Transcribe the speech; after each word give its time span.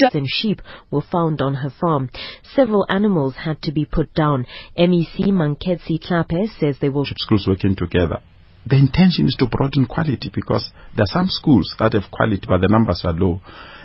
and 0.00 0.26
sheep 0.26 0.62
were 0.90 1.02
found 1.02 1.42
on 1.42 1.54
her 1.54 1.70
farm. 1.70 2.08
Several 2.54 2.86
animals 2.88 3.34
had 3.44 3.60
to 3.62 3.72
be 3.72 3.84
put 3.84 4.14
down. 4.14 4.46
MEC 4.78 5.28
Manketsi 5.28 6.00
Tlhape 6.02 6.48
says 6.58 6.76
they 6.80 6.88
will 6.88 7.04
schools 7.04 7.46
working 7.46 7.76
together. 7.76 8.20
The 8.64 8.76
intention 8.76 9.26
is 9.26 9.36
to 9.38 9.46
broaden 9.46 9.86
quality 9.86 10.30
because 10.32 10.70
there 10.96 11.02
are 11.02 11.06
some 11.06 11.26
schools 11.28 11.74
that 11.78 11.92
have 11.92 12.10
quality 12.10 12.46
but 12.48 12.60
the 12.62 12.68
numbers 12.68 13.02
are 13.04 13.12
low. 13.12 13.42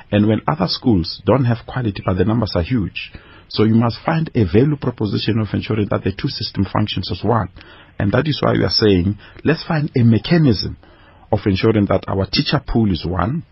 And 0.09 0.27
when 0.27 0.41
other 0.47 0.67
schools 0.67 1.21
don't 1.25 1.45
have 1.45 1.65
quality 1.67 2.01
but 2.05 2.17
the 2.17 2.25
numbers 2.25 2.53
are 2.55 2.63
huge. 2.63 3.11
So 3.49 3.63
you 3.63 3.75
must 3.75 3.97
find 4.05 4.29
a 4.33 4.45
value 4.45 4.77
proposition 4.77 5.39
of 5.39 5.47
ensuring 5.53 5.87
that 5.89 6.03
the 6.03 6.11
two 6.11 6.29
system 6.29 6.65
functions 6.71 7.11
as 7.11 7.21
one. 7.23 7.49
And 7.99 8.11
that 8.13 8.27
is 8.27 8.39
why 8.41 8.53
we 8.53 8.63
are 8.63 8.69
saying 8.69 9.17
let's 9.43 9.65
find 9.67 9.91
a 9.97 10.03
mechanism 10.03 10.77
of 11.33 11.39
ensuring 11.45 11.87
that 11.87 12.05
our 12.07 12.25
teacher 12.31 12.61
pool 12.65 12.89
is 12.91 13.05
one, 13.05 13.43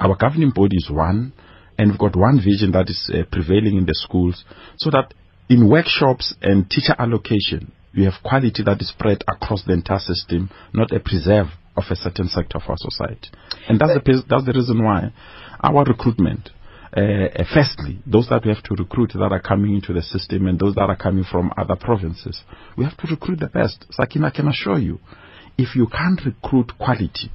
our 0.00 0.16
governing 0.16 0.52
body 0.54 0.76
is 0.76 0.88
one, 0.90 1.32
and 1.78 1.90
we've 1.90 1.98
got 1.98 2.16
one 2.16 2.38
vision 2.38 2.72
that 2.72 2.88
is 2.88 3.10
uh, 3.12 3.22
prevailing 3.30 3.76
in 3.76 3.86
the 3.86 3.94
schools 3.94 4.44
so 4.76 4.90
that 4.90 5.12
in 5.48 5.68
workshops 5.68 6.34
and 6.42 6.68
teacher 6.68 6.94
allocation, 6.98 7.72
we 7.96 8.04
have 8.04 8.14
quality 8.24 8.62
that 8.64 8.80
is 8.80 8.88
spread 8.88 9.24
across 9.28 9.62
the 9.64 9.72
entire 9.72 9.98
system, 9.98 10.50
not 10.72 10.92
a 10.92 11.00
preserve 11.00 11.46
of 11.76 11.84
a 11.90 11.96
certain 11.96 12.28
sector 12.28 12.58
of 12.58 12.64
our 12.68 12.76
society. 12.76 13.28
And 13.68 13.78
that's, 13.78 13.94
the, 13.94 14.22
that's 14.28 14.44
the 14.44 14.52
reason 14.52 14.82
why 14.82 15.12
our 15.60 15.84
recruitment, 15.84 16.50
uh, 16.96 17.00
uh, 17.00 17.44
firstly, 17.52 18.00
those 18.06 18.28
that 18.28 18.44
we 18.44 18.52
have 18.52 18.62
to 18.64 18.74
recruit 18.74 19.12
that 19.14 19.32
are 19.32 19.40
coming 19.40 19.74
into 19.74 19.92
the 19.92 20.02
system 20.02 20.46
and 20.46 20.58
those 20.58 20.74
that 20.74 20.88
are 20.88 20.96
coming 20.96 21.24
from 21.30 21.52
other 21.56 21.76
provinces, 21.76 22.42
we 22.76 22.84
have 22.84 22.96
to 22.96 23.06
recruit 23.08 23.40
the 23.40 23.46
best. 23.46 23.84
Sakina 23.90 24.30
can 24.30 24.48
assure 24.48 24.78
you, 24.78 24.98
if 25.58 25.76
you 25.76 25.86
can't 25.86 26.20
recruit 26.24 26.72
quality, 26.78 27.30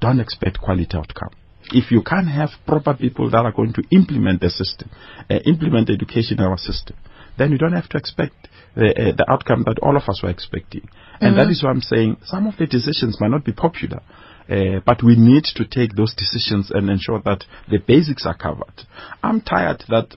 don't 0.00 0.20
expect 0.20 0.58
quality 0.58 0.96
outcome 0.96 1.30
if 1.72 1.90
you 1.90 2.02
can't 2.02 2.28
have 2.28 2.50
proper 2.66 2.94
people 2.94 3.30
that 3.30 3.44
are 3.44 3.52
going 3.52 3.72
to 3.74 3.82
implement 3.90 4.40
the 4.40 4.50
system, 4.50 4.90
uh, 5.30 5.34
implement 5.46 5.90
education 5.90 6.38
in 6.38 6.44
our 6.44 6.58
system, 6.58 6.96
then 7.38 7.52
you 7.52 7.58
don't 7.58 7.72
have 7.72 7.88
to 7.90 7.98
expect 7.98 8.48
the, 8.74 8.88
uh, 8.90 9.16
the 9.16 9.24
outcome 9.28 9.64
that 9.66 9.78
all 9.80 9.96
of 9.96 10.02
us 10.08 10.20
were 10.22 10.30
expecting. 10.30 10.88
And 11.20 11.34
Mm-hmm. 11.34 11.36
that 11.36 11.50
is 11.50 11.62
why 11.62 11.70
I'm 11.70 11.80
saying 11.80 12.16
some 12.24 12.46
of 12.46 12.56
the 12.56 12.66
decisions 12.66 13.18
might 13.20 13.30
not 13.30 13.44
be 13.44 13.52
popular. 13.52 14.00
Uh, 14.50 14.80
but 14.84 15.02
we 15.04 15.14
need 15.16 15.44
to 15.44 15.64
take 15.64 15.94
those 15.94 16.14
decisions 16.14 16.70
and 16.72 16.90
ensure 16.90 17.22
that 17.24 17.44
the 17.70 17.78
basics 17.78 18.26
are 18.26 18.36
covered. 18.36 18.74
I'm 19.22 19.40
tired 19.40 19.84
that 19.88 20.16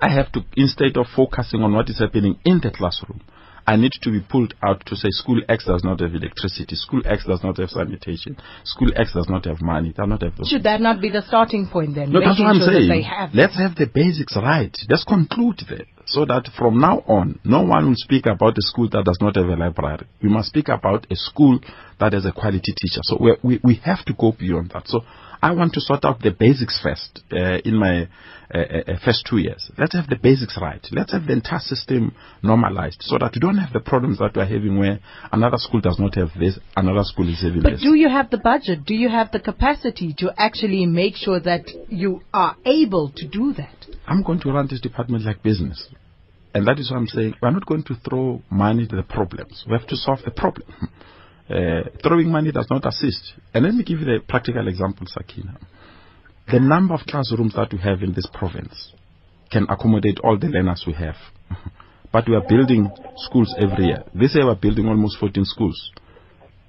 I 0.00 0.08
have 0.08 0.30
to, 0.32 0.44
instead 0.56 0.96
of 0.96 1.06
focusing 1.14 1.62
on 1.62 1.74
what 1.74 1.90
is 1.90 1.98
happening 1.98 2.38
in 2.44 2.60
the 2.62 2.70
classroom, 2.70 3.20
I 3.70 3.76
need 3.76 3.92
to 4.02 4.10
be 4.10 4.18
pulled 4.18 4.52
out 4.66 4.84
to 4.86 4.96
say 4.96 5.10
school 5.10 5.40
X 5.48 5.64
does 5.64 5.84
not 5.84 6.00
have 6.00 6.12
electricity, 6.12 6.74
school 6.74 7.02
X 7.04 7.24
does 7.24 7.40
not 7.44 7.56
have 7.58 7.70
sanitation, 7.70 8.36
school 8.64 8.90
X 8.96 9.12
does 9.14 9.28
not 9.28 9.44
have 9.44 9.62
money, 9.62 9.92
does 9.92 10.08
not 10.08 10.22
have 10.22 10.36
those. 10.36 10.48
Should 10.48 10.64
that 10.64 10.80
not 10.80 11.00
be 11.00 11.08
the 11.08 11.22
starting 11.22 11.68
point 11.68 11.94
then? 11.94 12.10
No, 12.10 12.18
that's 12.18 12.40
what 12.40 12.48
I'm 12.48 12.58
sure 12.58 12.66
saying. 12.66 13.04
Have 13.04 13.30
Let's 13.32 13.56
have 13.56 13.76
the 13.76 13.86
basics 13.86 14.34
right. 14.34 14.76
Let's 14.88 15.04
conclude 15.04 15.62
there. 15.68 15.86
So 16.06 16.24
that 16.24 16.48
from 16.58 16.80
now 16.80 17.04
on, 17.06 17.38
no 17.44 17.62
one 17.62 17.86
will 17.86 17.94
speak 17.94 18.26
about 18.26 18.58
a 18.58 18.62
school 18.62 18.88
that 18.90 19.04
does 19.04 19.18
not 19.20 19.36
have 19.36 19.46
a 19.46 19.54
library. 19.54 20.08
We 20.20 20.30
must 20.30 20.48
speak 20.48 20.66
about 20.66 21.06
a 21.08 21.14
school 21.14 21.60
that 22.00 22.12
has 22.12 22.26
a 22.26 22.32
quality 22.32 22.74
teacher. 22.74 23.02
So 23.02 23.18
we, 23.20 23.36
we, 23.44 23.60
we 23.62 23.74
have 23.84 24.04
to 24.06 24.14
go 24.18 24.32
beyond 24.36 24.72
that. 24.74 24.88
So 24.88 25.02
I 25.42 25.52
want 25.52 25.72
to 25.74 25.80
sort 25.80 26.04
out 26.04 26.20
the 26.20 26.30
basics 26.32 26.80
first 26.82 27.20
uh, 27.32 27.58
in 27.64 27.76
my 27.76 28.08
uh, 28.52 28.58
uh, 28.58 28.98
first 29.04 29.26
two 29.28 29.38
years. 29.38 29.70
Let's 29.78 29.94
have 29.94 30.08
the 30.08 30.16
basics 30.16 30.58
right. 30.60 30.84
Let's 30.90 31.12
have 31.12 31.26
the 31.26 31.32
entire 31.32 31.60
system 31.60 32.14
normalized 32.42 32.98
so 33.00 33.16
that 33.18 33.32
we 33.34 33.40
don't 33.40 33.56
have 33.56 33.72
the 33.72 33.80
problems 33.80 34.18
that 34.18 34.36
we're 34.36 34.44
having 34.44 34.78
where 34.78 34.98
another 35.32 35.56
school 35.56 35.80
does 35.80 35.98
not 35.98 36.14
have 36.16 36.30
this, 36.38 36.58
another 36.76 37.04
school 37.04 37.28
is 37.28 37.42
having 37.42 37.62
But 37.62 37.72
this. 37.72 37.82
do 37.82 37.94
you 37.94 38.08
have 38.08 38.30
the 38.30 38.38
budget? 38.38 38.84
Do 38.84 38.94
you 38.94 39.08
have 39.08 39.30
the 39.32 39.40
capacity 39.40 40.14
to 40.18 40.32
actually 40.36 40.84
make 40.86 41.14
sure 41.16 41.40
that 41.40 41.64
you 41.88 42.22
are 42.34 42.56
able 42.66 43.10
to 43.16 43.26
do 43.28 43.54
that? 43.54 43.86
I'm 44.06 44.22
going 44.22 44.40
to 44.40 44.50
run 44.52 44.66
this 44.68 44.80
department 44.80 45.24
like 45.24 45.42
business. 45.42 45.88
And 46.52 46.66
that 46.66 46.80
is 46.80 46.90
why 46.90 46.96
I'm 46.96 47.06
saying 47.06 47.34
we're 47.40 47.52
not 47.52 47.64
going 47.66 47.84
to 47.84 47.94
throw 48.08 48.42
money 48.50 48.86
to 48.88 48.96
the 48.96 49.04
problems. 49.04 49.64
We 49.66 49.72
have 49.78 49.86
to 49.86 49.96
solve 49.96 50.18
the 50.24 50.32
problem. 50.32 50.66
Uh, 51.50 51.90
throwing 52.02 52.30
money 52.30 52.52
does 52.52 52.66
not 52.70 52.86
assist. 52.86 53.34
And 53.52 53.64
let 53.64 53.74
me 53.74 53.82
give 53.82 53.98
you 53.98 54.04
the 54.04 54.18
practical 54.28 54.68
example, 54.68 55.06
Sakina. 55.08 55.58
The 56.50 56.60
number 56.60 56.94
of 56.94 57.00
classrooms 57.00 57.54
that 57.54 57.72
we 57.72 57.78
have 57.78 58.02
in 58.02 58.12
this 58.12 58.28
province 58.32 58.92
can 59.50 59.66
accommodate 59.68 60.20
all 60.22 60.38
the 60.38 60.46
learners 60.46 60.84
we 60.86 60.92
have. 60.92 61.16
but 62.12 62.28
we 62.28 62.36
are 62.36 62.46
building 62.48 62.88
schools 63.16 63.54
every 63.58 63.86
year. 63.86 64.04
This 64.14 64.34
year 64.34 64.46
we're 64.46 64.54
building 64.54 64.86
almost 64.86 65.18
14 65.18 65.44
schools. 65.44 65.90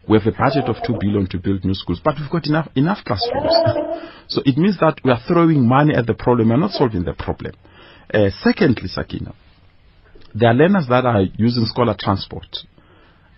We 0.09 0.17
have 0.17 0.27
a 0.27 0.35
budget 0.35 0.65
of 0.65 0.77
2 0.85 0.97
billion 0.99 1.27
to 1.29 1.37
build 1.37 1.63
new 1.63 1.75
schools, 1.75 2.01
but 2.03 2.15
we've 2.19 2.29
got 2.29 2.47
enough, 2.47 2.67
enough 2.75 3.05
classrooms. 3.05 3.53
so 4.27 4.41
it 4.45 4.57
means 4.57 4.79
that 4.79 4.99
we 5.03 5.11
are 5.11 5.21
throwing 5.27 5.67
money 5.67 5.93
at 5.95 6.07
the 6.07 6.15
problem, 6.15 6.49
we're 6.49 6.57
not 6.57 6.71
solving 6.71 7.03
the 7.03 7.13
problem. 7.13 7.53
Uh, 8.11 8.29
secondly, 8.41 8.87
Sakina, 8.87 9.33
there 10.33 10.49
are 10.49 10.55
learners 10.55 10.87
that 10.89 11.05
are 11.05 11.21
using 11.37 11.65
scholar 11.65 11.95
transport. 11.97 12.47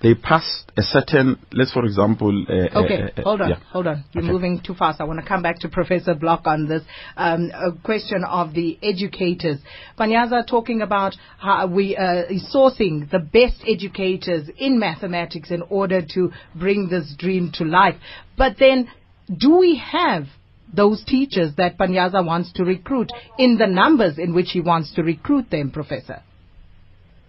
They 0.04 0.16
pass 0.16 0.66
a 0.76 0.82
certain, 0.82 1.40
let's 1.54 1.72
for 1.72 1.86
example. 1.86 2.46
Uh, 2.50 2.78
Okay, 2.84 3.04
uh, 3.04 3.22
uh, 3.22 3.24
hold 3.24 3.42
on, 3.42 3.50
yeah. 3.52 3.56
hold 3.72 3.88
on. 3.88 4.04
You're 4.12 4.24
Okay. 4.26 4.34
moving 4.34 4.60
too 4.60 4.74
fast. 4.74 5.00
I 5.00 5.06
want 5.06 5.22
to 5.22 5.26
come 5.26 5.42
back 5.42 5.60
to 5.60 5.70
Professor 5.70 6.14
Bloch 6.14 6.42
on 6.46 6.68
this 6.68 6.84
um, 7.16 7.50
a 7.54 7.72
question 7.72 8.26
of 8.26 8.54
the 8.54 8.78
educators. 8.84 9.60
Panyaza 9.98 10.46
talking 10.46 10.82
about 10.82 11.16
how 11.40 11.68
we 11.68 11.96
uh, 11.96 12.24
sourcing 12.54 13.10
the 13.10 13.20
best 13.20 13.64
educators 13.66 14.50
in 14.58 14.78
mathematics 14.78 15.52
in 15.52 15.62
order 15.70 16.02
to 16.16 16.32
bring 16.54 16.90
this 16.90 17.16
dream 17.18 17.52
to 17.54 17.64
life. 17.64 17.96
But 18.38 18.58
then, 18.60 18.90
do 19.38 19.58
we 19.58 19.78
have 19.78 20.26
those 20.74 21.02
teachers 21.06 21.52
that 21.56 21.78
Panyaza 21.78 22.26
wants 22.26 22.52
to 22.54 22.66
recruit 22.66 23.10
in 23.38 23.58
the 23.58 23.68
numbers 23.68 24.18
in 24.18 24.34
which 24.34 24.50
he 24.52 24.60
wants 24.60 24.94
to 24.96 25.02
recruit 25.02 25.50
them, 25.50 25.72
Professor? 25.72 26.24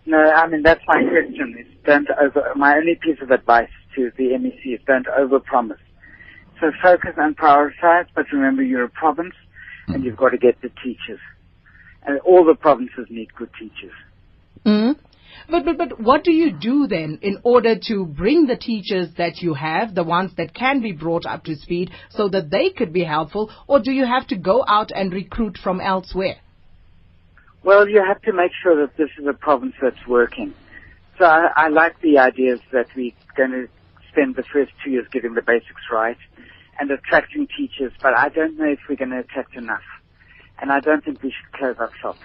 No, 0.06 0.18
I 0.18 0.48
mean 0.48 0.62
that's 0.62 0.82
my 0.88 1.00
question. 1.02 1.56
Is 1.60 1.73
don't 1.84 2.08
over. 2.20 2.52
My 2.56 2.76
only 2.76 2.94
piece 2.94 3.18
of 3.22 3.30
advice 3.30 3.70
to 3.96 4.10
the 4.16 4.24
MEC 4.24 4.74
is 4.74 4.80
don't 4.86 5.06
overpromise. 5.06 5.78
So 6.60 6.70
focus 6.82 7.12
and 7.16 7.36
prioritize, 7.36 8.06
but 8.14 8.26
remember 8.32 8.62
you're 8.62 8.84
a 8.84 8.88
province, 8.88 9.34
and 9.88 10.04
you've 10.04 10.16
got 10.16 10.30
to 10.30 10.38
get 10.38 10.60
the 10.62 10.70
teachers. 10.82 11.20
And 12.06 12.20
all 12.20 12.44
the 12.44 12.54
provinces 12.54 13.06
need 13.10 13.34
good 13.34 13.50
teachers. 13.58 13.92
Mm. 14.64 14.96
But, 15.50 15.64
but, 15.64 15.76
but 15.76 16.00
what 16.00 16.24
do 16.24 16.32
you 16.32 16.52
do 16.52 16.86
then 16.86 17.18
in 17.22 17.38
order 17.42 17.74
to 17.88 18.06
bring 18.06 18.46
the 18.46 18.56
teachers 18.56 19.08
that 19.18 19.38
you 19.38 19.54
have, 19.54 19.94
the 19.94 20.04
ones 20.04 20.32
that 20.36 20.54
can 20.54 20.80
be 20.80 20.92
brought 20.92 21.26
up 21.26 21.44
to 21.44 21.56
speed, 21.56 21.90
so 22.10 22.28
that 22.28 22.50
they 22.50 22.70
could 22.70 22.92
be 22.92 23.04
helpful, 23.04 23.50
or 23.66 23.80
do 23.80 23.92
you 23.92 24.06
have 24.06 24.26
to 24.28 24.36
go 24.36 24.64
out 24.66 24.90
and 24.94 25.12
recruit 25.12 25.58
from 25.62 25.80
elsewhere? 25.80 26.36
Well, 27.62 27.88
you 27.88 28.02
have 28.06 28.20
to 28.22 28.32
make 28.32 28.52
sure 28.62 28.86
that 28.86 28.96
this 28.96 29.08
is 29.18 29.26
a 29.26 29.32
province 29.32 29.74
that's 29.80 30.06
working. 30.06 30.54
So 31.18 31.24
I, 31.24 31.48
I 31.56 31.68
like 31.68 32.00
the 32.00 32.18
ideas 32.18 32.60
that 32.72 32.86
we're 32.96 33.12
going 33.36 33.52
to 33.52 33.68
spend 34.10 34.36
the 34.36 34.44
first 34.52 34.72
two 34.82 34.90
years 34.90 35.06
getting 35.12 35.34
the 35.34 35.42
basics 35.42 35.82
right 35.92 36.16
and 36.78 36.90
attracting 36.90 37.46
teachers, 37.56 37.92
but 38.02 38.14
I 38.16 38.28
don't 38.28 38.58
know 38.58 38.66
if 38.66 38.80
we're 38.88 38.96
going 38.96 39.10
to 39.10 39.20
attract 39.20 39.54
enough. 39.54 39.82
And 40.60 40.72
I 40.72 40.80
don't 40.80 41.04
think 41.04 41.22
we 41.22 41.30
should 41.30 41.52
close 41.58 41.76
up 41.80 41.90
shop. 42.00 42.16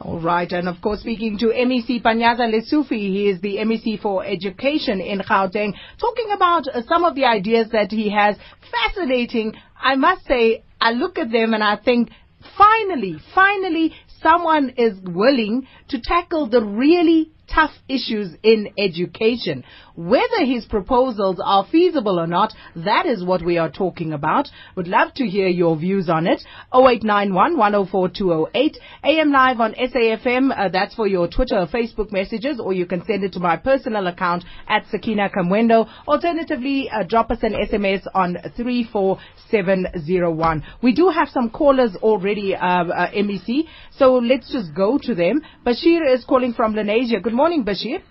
All 0.00 0.20
right, 0.20 0.50
and 0.50 0.68
of 0.68 0.80
course, 0.82 1.00
speaking 1.00 1.38
to 1.38 1.46
MEC 1.46 2.02
Panyaza 2.02 2.50
Lesufi, 2.52 2.98
he 2.98 3.28
is 3.28 3.40
the 3.40 3.58
MEC 3.58 4.00
for 4.00 4.24
Education 4.24 5.00
in 5.00 5.20
Gauteng, 5.20 5.74
talking 6.00 6.30
about 6.34 6.64
some 6.88 7.04
of 7.04 7.14
the 7.14 7.24
ideas 7.24 7.68
that 7.70 7.92
he 7.92 8.10
has. 8.10 8.36
Fascinating. 8.70 9.54
I 9.80 9.94
must 9.94 10.26
say, 10.26 10.64
I 10.80 10.90
look 10.92 11.18
at 11.18 11.30
them 11.30 11.54
and 11.54 11.62
I 11.62 11.76
think, 11.76 12.10
finally, 12.58 13.18
finally, 13.34 13.94
someone 14.20 14.70
is 14.76 14.98
willing 15.04 15.68
to 15.90 16.00
tackle 16.00 16.48
the 16.48 16.62
really 16.62 17.30
tough 17.52 17.72
issues 17.88 18.34
in 18.42 18.68
education. 18.78 19.64
Whether 19.94 20.44
his 20.44 20.64
proposals 20.64 21.40
are 21.44 21.66
feasible 21.70 22.18
or 22.18 22.26
not, 22.26 22.54
that 22.76 23.04
is 23.04 23.22
what 23.22 23.44
we 23.44 23.58
are 23.58 23.70
talking 23.70 24.12
about. 24.12 24.48
Would 24.74 24.88
love 24.88 25.12
to 25.14 25.26
hear 25.26 25.48
your 25.48 25.76
views 25.76 26.08
on 26.08 26.26
it. 26.26 26.42
0891 26.74 27.58
104 27.58 28.08
208. 28.08 28.78
AM 29.04 29.32
live 29.32 29.60
on 29.60 29.74
SAFM. 29.74 30.50
Uh, 30.56 30.68
that's 30.68 30.94
for 30.94 31.06
your 31.06 31.28
Twitter 31.28 31.58
or 31.58 31.66
Facebook 31.66 32.10
messages, 32.10 32.58
or 32.58 32.72
you 32.72 32.86
can 32.86 33.04
send 33.04 33.24
it 33.24 33.32
to 33.34 33.40
my 33.40 33.56
personal 33.56 34.06
account 34.06 34.44
at 34.68 34.86
Sakina 34.90 35.28
Kamwendo. 35.28 35.86
Alternatively, 36.08 36.88
uh, 36.88 37.02
drop 37.02 37.30
us 37.30 37.38
an 37.42 37.52
SMS 37.52 38.06
on 38.14 38.38
34701. 38.56 40.62
We 40.82 40.94
do 40.94 41.08
have 41.08 41.28
some 41.28 41.50
callers 41.50 41.94
already, 41.96 42.54
uh, 42.54 42.84
uh, 42.84 43.10
MEC, 43.10 43.66
so 43.90 44.14
let's 44.14 44.50
just 44.50 44.74
go 44.74 44.98
to 45.02 45.14
them. 45.14 45.42
Bashir 45.66 46.14
is 46.14 46.24
calling 46.24 46.54
from 46.54 46.74
Lenasia. 46.74 47.22
Good 47.22 47.31
morning, 47.32 47.64
Bashir. 47.64 48.02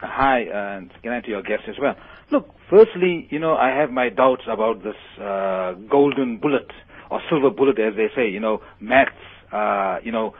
Hi, 0.00 0.40
and 0.40 0.90
good 1.02 1.10
night 1.10 1.24
to 1.24 1.30
your 1.30 1.42
guests 1.42 1.66
as 1.68 1.76
well. 1.80 1.94
Look, 2.30 2.48
firstly, 2.68 3.26
you 3.30 3.38
know, 3.38 3.54
I 3.54 3.68
have 3.68 3.90
my 3.90 4.08
doubts 4.08 4.42
about 4.50 4.82
this 4.82 4.96
uh, 5.20 5.74
golden 5.90 6.38
bullet 6.38 6.70
or 7.10 7.20
silver 7.30 7.50
bullet, 7.50 7.78
as 7.78 7.94
they 7.96 8.08
say. 8.14 8.28
You 8.28 8.40
know, 8.40 8.60
maths. 8.80 9.12
Uh, 9.52 9.98
you 10.02 10.12
know, 10.12 10.34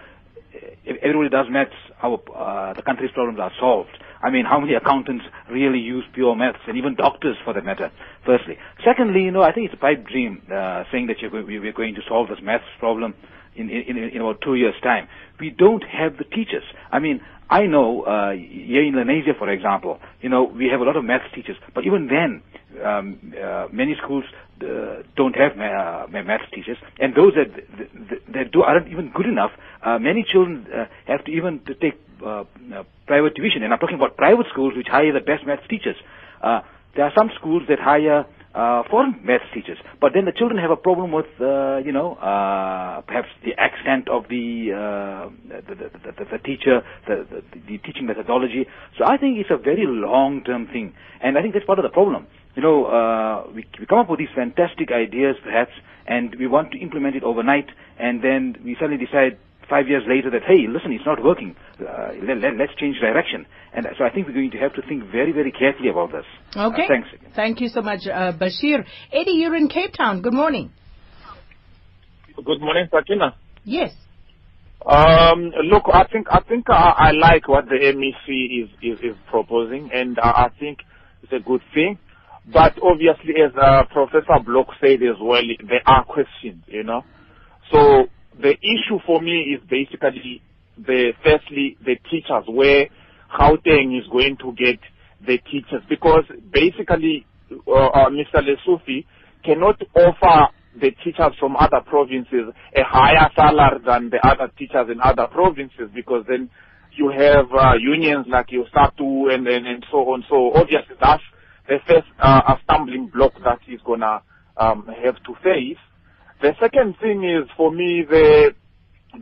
if 0.52 0.96
everybody 1.02 1.30
does 1.30 1.46
maths, 1.50 1.72
our 2.02 2.18
uh, 2.34 2.74
the 2.74 2.82
country's 2.82 3.10
problems 3.12 3.38
are 3.40 3.52
solved. 3.58 3.96
I 4.22 4.30
mean, 4.30 4.44
how 4.44 4.58
many 4.58 4.74
accountants 4.74 5.24
really 5.50 5.78
use 5.78 6.04
pure 6.14 6.34
maths, 6.34 6.60
and 6.66 6.76
even 6.76 6.94
doctors 6.94 7.36
for 7.44 7.52
that 7.52 7.64
matter? 7.64 7.90
Firstly, 8.26 8.56
secondly, 8.84 9.22
you 9.22 9.30
know, 9.30 9.42
I 9.42 9.52
think 9.52 9.66
it's 9.66 9.74
a 9.74 9.80
pipe 9.80 10.06
dream 10.06 10.42
uh, 10.52 10.84
saying 10.90 11.08
that 11.08 11.16
we're 11.30 11.72
going 11.72 11.94
to 11.94 12.00
solve 12.08 12.28
this 12.28 12.38
maths 12.42 12.64
problem 12.78 13.14
in, 13.56 13.70
in, 13.70 13.96
in 13.96 14.20
about 14.20 14.40
two 14.42 14.54
years' 14.54 14.74
time. 14.82 15.08
We 15.40 15.50
don't 15.50 15.84
have 15.84 16.16
the 16.16 16.24
teachers. 16.24 16.64
I 16.90 16.98
mean, 16.98 17.20
I 17.50 17.66
know 17.66 18.02
uh, 18.02 18.32
here 18.32 18.84
in 18.84 18.94
Lenasia, 18.94 19.36
for 19.38 19.48
example, 19.50 20.00
you 20.20 20.28
know, 20.28 20.44
we 20.44 20.68
have 20.68 20.80
a 20.80 20.84
lot 20.84 20.96
of 20.96 21.04
math 21.04 21.30
teachers, 21.34 21.56
but 21.74 21.84
even 21.84 22.08
then, 22.08 22.42
um, 22.84 23.34
uh, 23.40 23.66
many 23.70 23.94
schools 24.02 24.24
uh, 24.62 25.02
don't 25.16 25.36
have 25.36 25.56
ma- 25.56 26.04
uh, 26.04 26.06
maths 26.10 26.44
teachers, 26.52 26.78
and 26.98 27.14
those 27.14 27.34
that 27.34 27.54
that, 27.78 28.32
that 28.32 28.52
do 28.52 28.62
aren't 28.62 28.88
even 28.88 29.10
good 29.14 29.26
enough. 29.26 29.50
Uh, 29.82 29.98
many 29.98 30.24
children 30.24 30.66
uh, 30.74 30.86
have 31.06 31.24
to 31.24 31.30
even 31.30 31.60
to 31.66 31.74
take 31.74 32.00
uh, 32.24 32.44
uh, 32.74 32.84
private 33.06 33.34
tuition, 33.34 33.62
and 33.62 33.72
I'm 33.72 33.78
talking 33.78 33.96
about 33.96 34.16
private 34.16 34.46
schools 34.50 34.74
which 34.76 34.88
hire 34.88 35.12
the 35.12 35.20
best 35.20 35.46
math 35.46 35.66
teachers. 35.68 35.96
Uh, 36.42 36.60
there 36.96 37.04
are 37.04 37.12
some 37.16 37.30
schools 37.38 37.64
that 37.68 37.78
hire 37.78 38.24
uh, 38.54 38.82
foreign 38.90 39.18
maths 39.24 39.44
teachers. 39.52 39.78
But 40.00 40.12
then 40.14 40.24
the 40.24 40.32
children 40.32 40.58
have 40.60 40.70
a 40.70 40.76
problem 40.76 41.12
with, 41.12 41.26
uh, 41.40 41.78
you 41.78 41.92
know, 41.92 42.14
uh, 42.14 43.00
perhaps 43.02 43.28
the 43.44 43.52
accent 43.58 44.08
of 44.08 44.24
the, 44.28 44.70
uh, 44.72 45.30
the, 45.68 45.74
the, 45.74 45.90
the, 45.90 46.24
the 46.32 46.38
teacher, 46.38 46.82
the, 47.08 47.26
the, 47.30 47.42
the 47.66 47.78
teaching 47.78 48.06
methodology. 48.06 48.66
So 48.98 49.04
I 49.04 49.16
think 49.16 49.38
it's 49.38 49.50
a 49.50 49.58
very 49.58 49.84
long-term 49.86 50.68
thing. 50.68 50.94
And 51.20 51.36
I 51.36 51.42
think 51.42 51.54
that's 51.54 51.66
part 51.66 51.78
of 51.78 51.82
the 51.82 51.90
problem. 51.90 52.26
You 52.54 52.62
know, 52.62 52.84
uh, 52.86 53.50
we, 53.52 53.66
we 53.80 53.86
come 53.86 53.98
up 53.98 54.08
with 54.08 54.20
these 54.20 54.32
fantastic 54.34 54.92
ideas, 54.92 55.34
perhaps, 55.42 55.72
and 56.06 56.36
we 56.38 56.46
want 56.46 56.70
to 56.72 56.78
implement 56.78 57.16
it 57.16 57.24
overnight, 57.24 57.66
and 57.98 58.22
then 58.22 58.56
we 58.64 58.76
suddenly 58.78 59.04
decide 59.04 59.38
five 59.68 59.88
years 59.88 60.02
later 60.06 60.30
that, 60.30 60.42
hey, 60.46 60.66
listen, 60.68 60.92
it's 60.92 61.06
not 61.06 61.22
working. 61.22 61.56
Uh, 61.80 62.12
let, 62.22 62.38
let, 62.38 62.56
let's 62.56 62.74
change 62.76 62.98
direction. 63.00 63.46
And 63.72 63.86
so 63.98 64.04
I 64.04 64.10
think 64.10 64.26
we're 64.26 64.34
going 64.34 64.50
to 64.52 64.58
have 64.58 64.74
to 64.74 64.82
think 64.82 65.10
very, 65.10 65.32
very 65.32 65.52
carefully 65.52 65.88
about 65.88 66.12
this. 66.12 66.24
Okay. 66.56 66.84
Uh, 66.84 66.88
thanks. 66.88 67.08
Again. 67.14 67.32
Thank 67.34 67.60
you 67.60 67.68
so 67.68 67.82
much, 67.82 68.06
uh, 68.06 68.32
Bashir. 68.32 68.84
Eddie, 69.12 69.32
you're 69.32 69.56
in 69.56 69.68
Cape 69.68 69.92
Town. 69.92 70.22
Good 70.22 70.34
morning. 70.34 70.72
Good 72.36 72.60
morning, 72.60 72.88
Sakina. 72.90 73.36
Yes. 73.64 73.92
Um, 74.84 75.52
look, 75.64 75.84
I 75.92 76.04
think 76.04 76.26
I 76.30 76.40
think 76.40 76.68
I, 76.68 76.94
I 76.98 77.10
like 77.12 77.48
what 77.48 77.64
the 77.66 77.76
MEC 77.76 78.64
is, 78.64 78.68
is, 78.82 78.98
is 79.02 79.16
proposing, 79.30 79.90
and 79.94 80.18
I, 80.18 80.46
I 80.46 80.48
think 80.60 80.80
it's 81.22 81.32
a 81.32 81.38
good 81.38 81.62
thing. 81.72 81.98
But 82.52 82.74
obviously, 82.82 83.40
as 83.42 83.52
uh, 83.56 83.84
Professor 83.90 84.44
Bloch 84.44 84.68
said 84.80 85.02
as 85.02 85.16
well, 85.22 85.42
there 85.66 85.80
are 85.86 86.04
questions, 86.04 86.62
you 86.66 86.82
know. 86.82 87.02
So 87.72 88.04
the 88.40 88.50
issue 88.62 88.98
for 89.06 89.20
me 89.20 89.54
is 89.56 89.60
basically 89.68 90.42
the 90.78 91.12
firstly 91.24 91.76
the 91.84 91.96
teachers 92.10 92.44
where 92.48 92.86
Gauteng 93.38 93.98
is 93.98 94.06
going 94.10 94.36
to 94.38 94.52
get 94.52 94.78
the 95.26 95.38
teachers 95.50 95.82
because 95.88 96.24
basically 96.52 97.26
uh, 97.68 97.72
uh, 97.72 98.10
Mr. 98.10 98.42
Lesufi 98.42 99.04
cannot 99.44 99.80
offer 99.96 100.52
the 100.80 100.90
teachers 101.04 101.32
from 101.38 101.56
other 101.56 101.80
provinces 101.86 102.52
a 102.76 102.82
higher 102.84 103.30
salary 103.36 103.80
than 103.86 104.10
the 104.10 104.18
other 104.26 104.50
teachers 104.58 104.88
in 104.90 105.00
other 105.02 105.26
provinces 105.28 105.90
because 105.94 106.24
then 106.28 106.50
you 106.96 107.10
have 107.10 107.46
uh, 107.58 107.74
unions 107.80 108.26
like 108.28 108.48
SADTU 108.48 109.34
and, 109.34 109.46
and 109.48 109.66
and 109.66 109.84
so 109.90 109.98
on. 110.12 110.24
So 110.28 110.52
obviously 110.54 110.96
that's 111.00 111.22
the 111.68 111.78
first 111.86 112.06
uh, 112.20 112.54
stumbling 112.64 113.10
block 113.14 113.32
that 113.44 113.58
he's 113.66 113.80
gonna 113.86 114.22
um, 114.56 114.86
have 115.04 115.16
to 115.24 115.34
face. 115.42 115.78
The 116.40 116.52
second 116.60 116.96
thing 117.00 117.24
is 117.24 117.48
for 117.56 117.70
me 117.70 118.04
the 118.08 118.54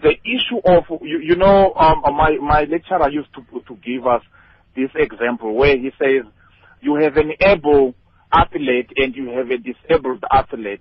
the 0.00 0.12
issue 0.24 0.60
of 0.64 0.84
you, 1.02 1.18
you 1.18 1.36
know 1.36 1.74
um, 1.74 2.02
my 2.16 2.36
my 2.40 2.64
lecturer 2.64 3.10
used 3.10 3.28
to 3.34 3.60
to 3.60 3.76
give 3.84 4.06
us 4.06 4.22
this 4.74 4.90
example 4.94 5.54
where 5.54 5.76
he 5.76 5.90
says 5.98 6.24
you 6.80 6.96
have 6.96 7.16
an 7.16 7.32
able 7.40 7.94
athlete 8.32 8.90
and 8.96 9.14
you 9.14 9.28
have 9.30 9.50
a 9.50 9.58
disabled 9.58 10.24
athlete, 10.32 10.80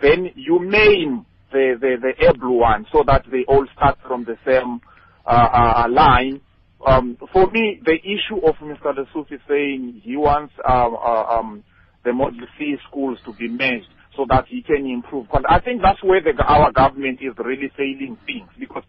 then 0.00 0.30
you 0.36 0.60
name 0.64 1.26
the 1.50 1.76
the, 1.80 1.96
the 2.00 2.28
able 2.28 2.58
one 2.58 2.86
so 2.92 3.02
that 3.06 3.24
they 3.30 3.44
all 3.48 3.66
start 3.76 3.98
from 4.06 4.24
the 4.24 4.36
same 4.46 4.80
uh, 5.26 5.84
uh, 5.84 5.86
line. 5.90 6.40
Um, 6.86 7.16
for 7.32 7.48
me, 7.50 7.80
the 7.84 7.94
issue 7.94 8.44
of 8.44 8.56
Mr. 8.56 8.92
Lesufi 8.96 9.38
saying 9.48 10.00
he 10.02 10.16
wants 10.16 10.52
um, 10.68 10.96
uh, 10.96 11.38
um, 11.38 11.64
the 12.04 12.12
Model 12.12 12.46
C 12.58 12.76
schools 12.88 13.18
to 13.24 13.32
be 13.34 13.48
merged 13.48 13.86
so 14.16 14.26
that 14.28 14.46
he 14.48 14.62
can 14.62 14.86
improve. 14.86 15.26
I 15.48 15.60
think 15.60 15.82
that's 15.82 16.02
where 16.02 16.20
the, 16.20 16.34
our 16.44 16.70
government 16.72 17.20
is 17.22 17.32
really 17.38 17.70
failing 17.76 18.18
things 18.26 18.48
because 18.58 18.84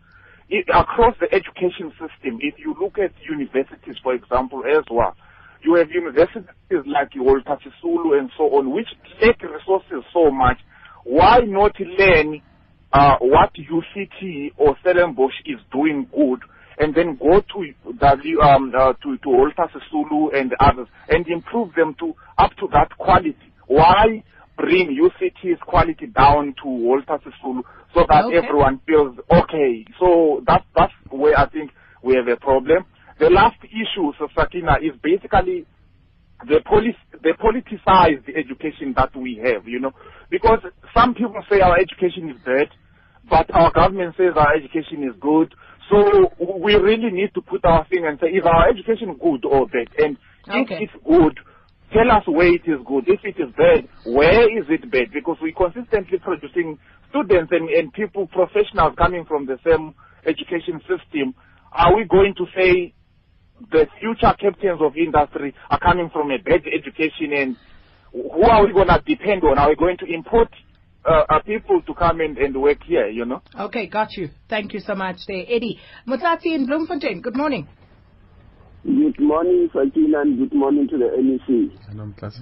it, 0.50 0.66
across 0.74 1.16
the 1.20 1.34
education 1.34 1.92
system, 1.92 2.40
if 2.42 2.56
you 2.58 2.76
look 2.80 2.98
at 3.00 3.12
universities, 3.28 3.96
for 4.04 4.14
example, 4.14 4.64
as 4.70 4.84
well, 4.92 5.16
you 5.64 5.76
have 5.76 5.90
universities 5.90 6.44
like 6.86 7.10
Walter 7.16 7.58
Sisulu 7.64 8.20
and 8.20 8.30
so 8.38 8.44
on, 8.56 8.74
which 8.74 8.88
take 9.22 9.42
resources 9.42 10.04
so 10.14 10.30
much. 10.30 10.58
Why 11.06 11.40
not 11.40 11.74
learn 11.80 12.42
uh, 12.92 13.18
what 13.22 13.52
UCT 13.54 14.52
or 14.58 14.76
Stellenbosch 14.82 15.34
is 15.46 15.60
doing 15.72 16.08
good 16.14 16.40
and 16.80 16.94
then 16.94 17.18
go 17.22 17.40
to 17.40 17.94
W 17.98 18.42
um, 18.42 18.74
uh, 18.78 18.94
to 19.04 19.18
to 19.18 19.30
Walter 19.30 19.68
and 20.38 20.54
others 20.60 20.88
and 21.10 21.26
improve 21.28 21.74
them 21.76 21.96
to 22.00 22.14
up 22.38 22.52
to 22.60 22.68
that 22.74 22.98
quality? 22.98 23.36
Why 23.68 24.24
bring 24.58 24.96
UCT's 24.96 25.60
quality 25.66 26.08
down 26.08 26.54
to 26.62 26.68
Walter 26.70 27.20
Sisulu 27.26 27.64
so 27.94 28.06
that 28.10 28.26
Okay. 28.26 28.38
everyone 28.38 28.80
feels 28.86 29.18
okay? 29.32 29.86
So 30.00 30.44
that's 30.48 30.66
that's 30.76 30.94
where 31.10 31.38
I 31.38 31.48
think 31.50 31.72
we 32.04 32.16
have 32.16 32.28
a 32.28 32.38
problem. 32.38 32.86
The 33.20 33.30
last 33.30 33.58
issue, 33.64 34.12
so 34.18 34.28
Sakina, 34.36 34.78
is 34.82 34.94
basically 35.02 35.66
the 36.48 36.62
police 36.66 36.96
the 37.22 37.34
politicize 37.40 38.26
the 38.26 38.36
education 38.36 38.94
that 38.98 39.16
we 39.16 39.40
have, 39.44 39.68
you 39.68 39.80
know, 39.80 39.92
because 40.30 40.60
some 40.94 41.14
people 41.14 41.42
say 41.50 41.62
our 41.62 41.78
education 41.80 42.30
is 42.30 42.38
bad, 42.46 42.68
but 43.30 43.50
our 43.54 43.72
government 43.72 44.16
says 44.18 44.34
our 44.36 44.54
education 44.54 45.04
is 45.04 45.16
good. 45.20 45.54
So 45.90 46.32
we 46.60 46.76
really 46.76 47.12
need 47.12 47.34
to 47.36 47.42
put 47.42 47.64
our 47.66 47.86
thing 47.88 48.06
and 48.06 48.20
say 48.20 48.28
is 48.28 48.44
our 48.46 48.70
education 48.70 49.18
good 49.22 49.46
or 49.46 49.68
bad, 49.68 49.88
and 49.98 50.18
if 50.48 50.68
it's 50.70 51.04
good. 51.06 51.40
Tell 51.94 52.10
us 52.12 52.24
where 52.26 52.48
it 52.52 52.64
is 52.66 52.80
good. 52.88 53.06
If 53.08 53.20
it 53.24 53.40
is 53.40 53.54
bad, 53.56 53.88
where 54.06 54.50
is 54.50 54.66
it 54.70 54.90
bad? 54.90 55.14
Because 55.14 55.38
we're 55.40 55.54
consistently 55.54 56.18
producing 56.18 56.80
students 57.10 57.52
and, 57.52 57.70
and 57.70 57.94
people, 57.94 58.26
professionals 58.28 58.96
coming 58.98 59.26
from 59.26 59.46
the 59.46 59.60
same 59.66 59.94
education 60.26 60.82
system. 60.90 61.36
Are 61.72 61.96
we 61.96 62.06
going 62.06 62.34
to 62.38 62.46
say 62.58 62.94
the 63.72 63.86
future 64.00 64.34
captains 64.40 64.82
of 64.82 64.98
industry 64.98 65.54
are 65.70 65.80
coming 65.80 66.10
from 66.12 66.32
a 66.32 66.38
bad 66.38 66.62
education 66.66 67.32
and 67.32 67.58
who 68.12 68.44
are 68.44 68.66
we 68.66 68.74
going 68.74 68.88
to 68.88 69.02
depend 69.06 69.44
on? 69.44 69.60
Are 69.60 69.70
we 69.70 69.76
going 69.76 69.98
to 69.98 70.06
import 70.06 70.50
uh, 71.06 71.26
uh, 71.30 71.40
people 71.42 71.82
to 71.82 71.94
come 71.94 72.22
and, 72.22 72.38
and 72.38 72.60
work 72.60 72.82
here, 72.86 73.08
you 73.08 73.26
know? 73.26 73.42
Okay, 73.60 73.88
got 73.88 74.14
you. 74.14 74.30
Thank 74.50 74.74
you 74.74 74.80
so 74.80 74.96
much 74.96 75.18
there. 75.28 75.44
Eddie. 75.48 75.80
Motlatsi 76.08 76.56
in 76.56 76.66
Bloemfontein. 76.66 77.22
Good 77.22 77.36
morning. 77.36 77.68
Good 78.84 79.18
morning, 79.20 79.70
Sakina, 79.72 80.22
and 80.22 80.38
good 80.38 80.54
morning 80.54 80.90
to 80.90 80.98
the 80.98 81.06
MEC. 81.16 81.72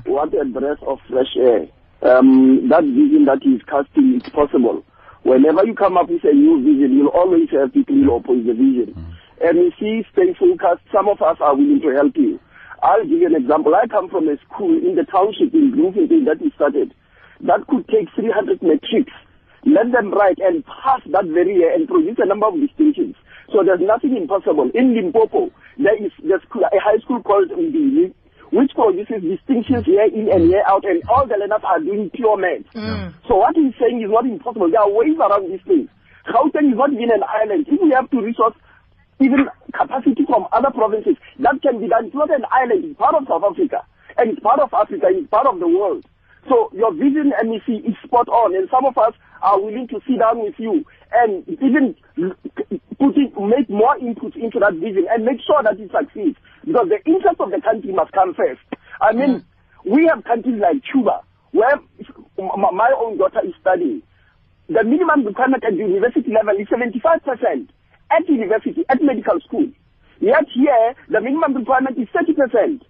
What 0.08 0.34
a 0.34 0.44
breath 0.46 0.82
of 0.88 0.98
fresh 1.08 1.38
air. 1.38 1.68
Um, 2.02 2.68
that 2.70 2.82
vision 2.84 3.26
that 3.26 3.40
he's 3.44 3.62
casting 3.70 4.16
is 4.18 4.24
possible. 4.34 4.82
Whenever 5.22 5.64
you 5.68 5.76
come 5.76 5.98
up 5.98 6.10
with 6.10 6.24
a 6.24 6.34
new 6.34 6.58
vision, 6.66 6.98
you'll 6.98 7.14
always 7.14 7.48
have 7.52 7.74
people 7.74 7.94
who 7.94 8.16
oppose 8.16 8.44
the 8.48 8.54
vision. 8.54 8.98
MEC, 9.40 10.06
stay 10.14 10.34
focused. 10.34 10.82
Some 10.92 11.08
of 11.08 11.22
us 11.22 11.38
are 11.42 11.56
willing 11.56 11.80
to 11.82 11.94
help 11.94 12.18
you. 12.18 12.40
I'll 12.82 13.04
give 13.06 13.22
you 13.22 13.28
an 13.28 13.36
example. 13.36 13.76
I 13.76 13.86
come 13.86 14.10
from 14.10 14.28
a 14.28 14.38
school 14.50 14.74
in 14.76 14.96
the 14.96 15.04
township 15.06 15.54
in 15.54 15.70
Bloemfontein 15.78 16.26
that 16.26 16.42
we 16.42 16.50
started. 16.56 16.96
That 17.42 17.68
could 17.70 17.88
take 17.88 18.10
300 18.18 18.64
matrics. 18.64 19.14
Let 19.64 19.92
them 19.92 20.10
write 20.12 20.40
and 20.40 20.66
pass 20.66 21.02
that 21.14 21.26
very 21.26 21.54
year 21.54 21.72
and 21.72 21.88
produce 21.88 22.18
a 22.18 22.26
number 22.26 22.48
of 22.48 22.58
distinctions. 22.60 23.14
So 23.54 23.62
there's 23.64 23.82
nothing 23.82 24.18
impossible. 24.18 24.72
In 24.74 24.96
Limpopo, 24.96 25.52
there 25.78 25.96
is 26.04 26.12
there's 26.24 26.42
a 26.44 26.80
high 26.80 26.98
school 27.00 27.22
called 27.24 27.50
Mbilwi, 27.50 28.14
which 28.52 28.72
produces 28.76 29.24
distinctions 29.24 29.88
year 29.88 30.06
in 30.12 30.32
and 30.32 30.50
year 30.50 30.64
out, 30.68 30.84
and 30.86 31.02
all 31.10 31.26
the 31.28 31.36
learners 31.40 31.64
are 31.64 31.80
doing 31.80 32.10
pure 32.14 32.38
maths. 32.38 32.68
Mm. 32.76 33.14
So 33.28 33.36
what 33.38 33.56
he's 33.56 33.74
saying 33.80 34.02
is 34.04 34.12
not 34.12 34.26
impossible. 34.26 34.70
There 34.70 34.82
are 34.82 34.92
ways 34.92 35.16
around 35.18 35.52
these 35.52 35.64
things. 35.66 35.90
Gauteng 36.28 36.72
is 36.72 36.78
not 36.78 36.92
even 36.94 37.12
an 37.12 37.24
island. 37.24 37.66
If 37.68 37.82
we 37.82 37.92
have 37.96 38.10
to 38.12 38.22
resource 38.22 38.56
even 39.20 39.48
capacity 39.74 40.26
from 40.28 40.48
other 40.52 40.72
provinces, 40.72 41.16
that 41.40 41.62
can 41.62 41.80
be 41.80 41.88
done. 41.88 42.06
It's 42.08 42.16
not 42.16 42.30
an 42.30 42.46
island. 42.52 42.86
It's 42.86 42.98
part 43.00 43.16
of 43.16 43.28
South 43.28 43.44
Africa, 43.44 43.86
and 44.18 44.32
it's 44.32 44.42
part 44.42 44.60
of 44.60 44.74
Africa. 44.74 45.08
and 45.08 45.24
It's 45.24 45.30
part 45.30 45.48
of 45.48 45.60
the 45.60 45.68
world. 45.68 46.06
So 46.50 46.72
your 46.74 46.94
vision, 46.94 47.34
MEC, 47.44 47.88
is 47.88 47.96
spot 48.04 48.28
on, 48.28 48.56
and 48.56 48.68
some 48.70 48.86
of 48.86 48.98
us 48.98 49.14
are 49.42 49.60
willing 49.60 49.88
to 49.90 50.00
sit 50.08 50.20
down 50.20 50.42
with 50.42 50.56
you 50.58 50.86
and 51.14 51.48
even 51.48 51.96
put 53.00 53.18
it, 53.18 53.34
make 53.40 53.70
more 53.70 53.98
input 53.98 54.36
into 54.36 54.60
that 54.60 54.74
vision 54.76 55.06
and 55.10 55.26
make 55.26 55.40
sure 55.46 55.62
that 55.64 55.80
it 55.80 55.92
succeeds. 55.92 56.38
Because 56.66 56.90
the 56.90 57.00
interest 57.06 57.40
of 57.40 57.52
the 57.52 57.62
country 57.62 57.92
must 57.92 58.12
come 58.12 58.34
first. 58.34 58.62
I 59.00 59.14
mean, 59.14 59.46
we 59.86 60.06
have 60.08 60.24
countries 60.24 60.60
like 60.62 60.84
Cuba, 60.92 61.22
where 61.52 61.80
my 62.38 62.92
own 62.98 63.18
daughter 63.18 63.42
is 63.46 63.54
studying. 63.60 64.04
The 64.68 64.84
minimum 64.84 65.26
requirement 65.26 65.64
at 65.64 65.74
the 65.74 65.80
university 65.84 66.32
level 66.32 66.56
is 66.56 66.68
75% 66.68 67.68
at 68.12 68.30
university, 68.30 68.86
at 68.90 69.02
medical 69.02 69.40
school. 69.42 69.68
Yet 70.20 70.46
here, 70.54 70.96
the 71.10 71.20
minimum 71.20 71.56
requirement 71.56 71.98
is 71.98 72.08
30%. 72.10 72.82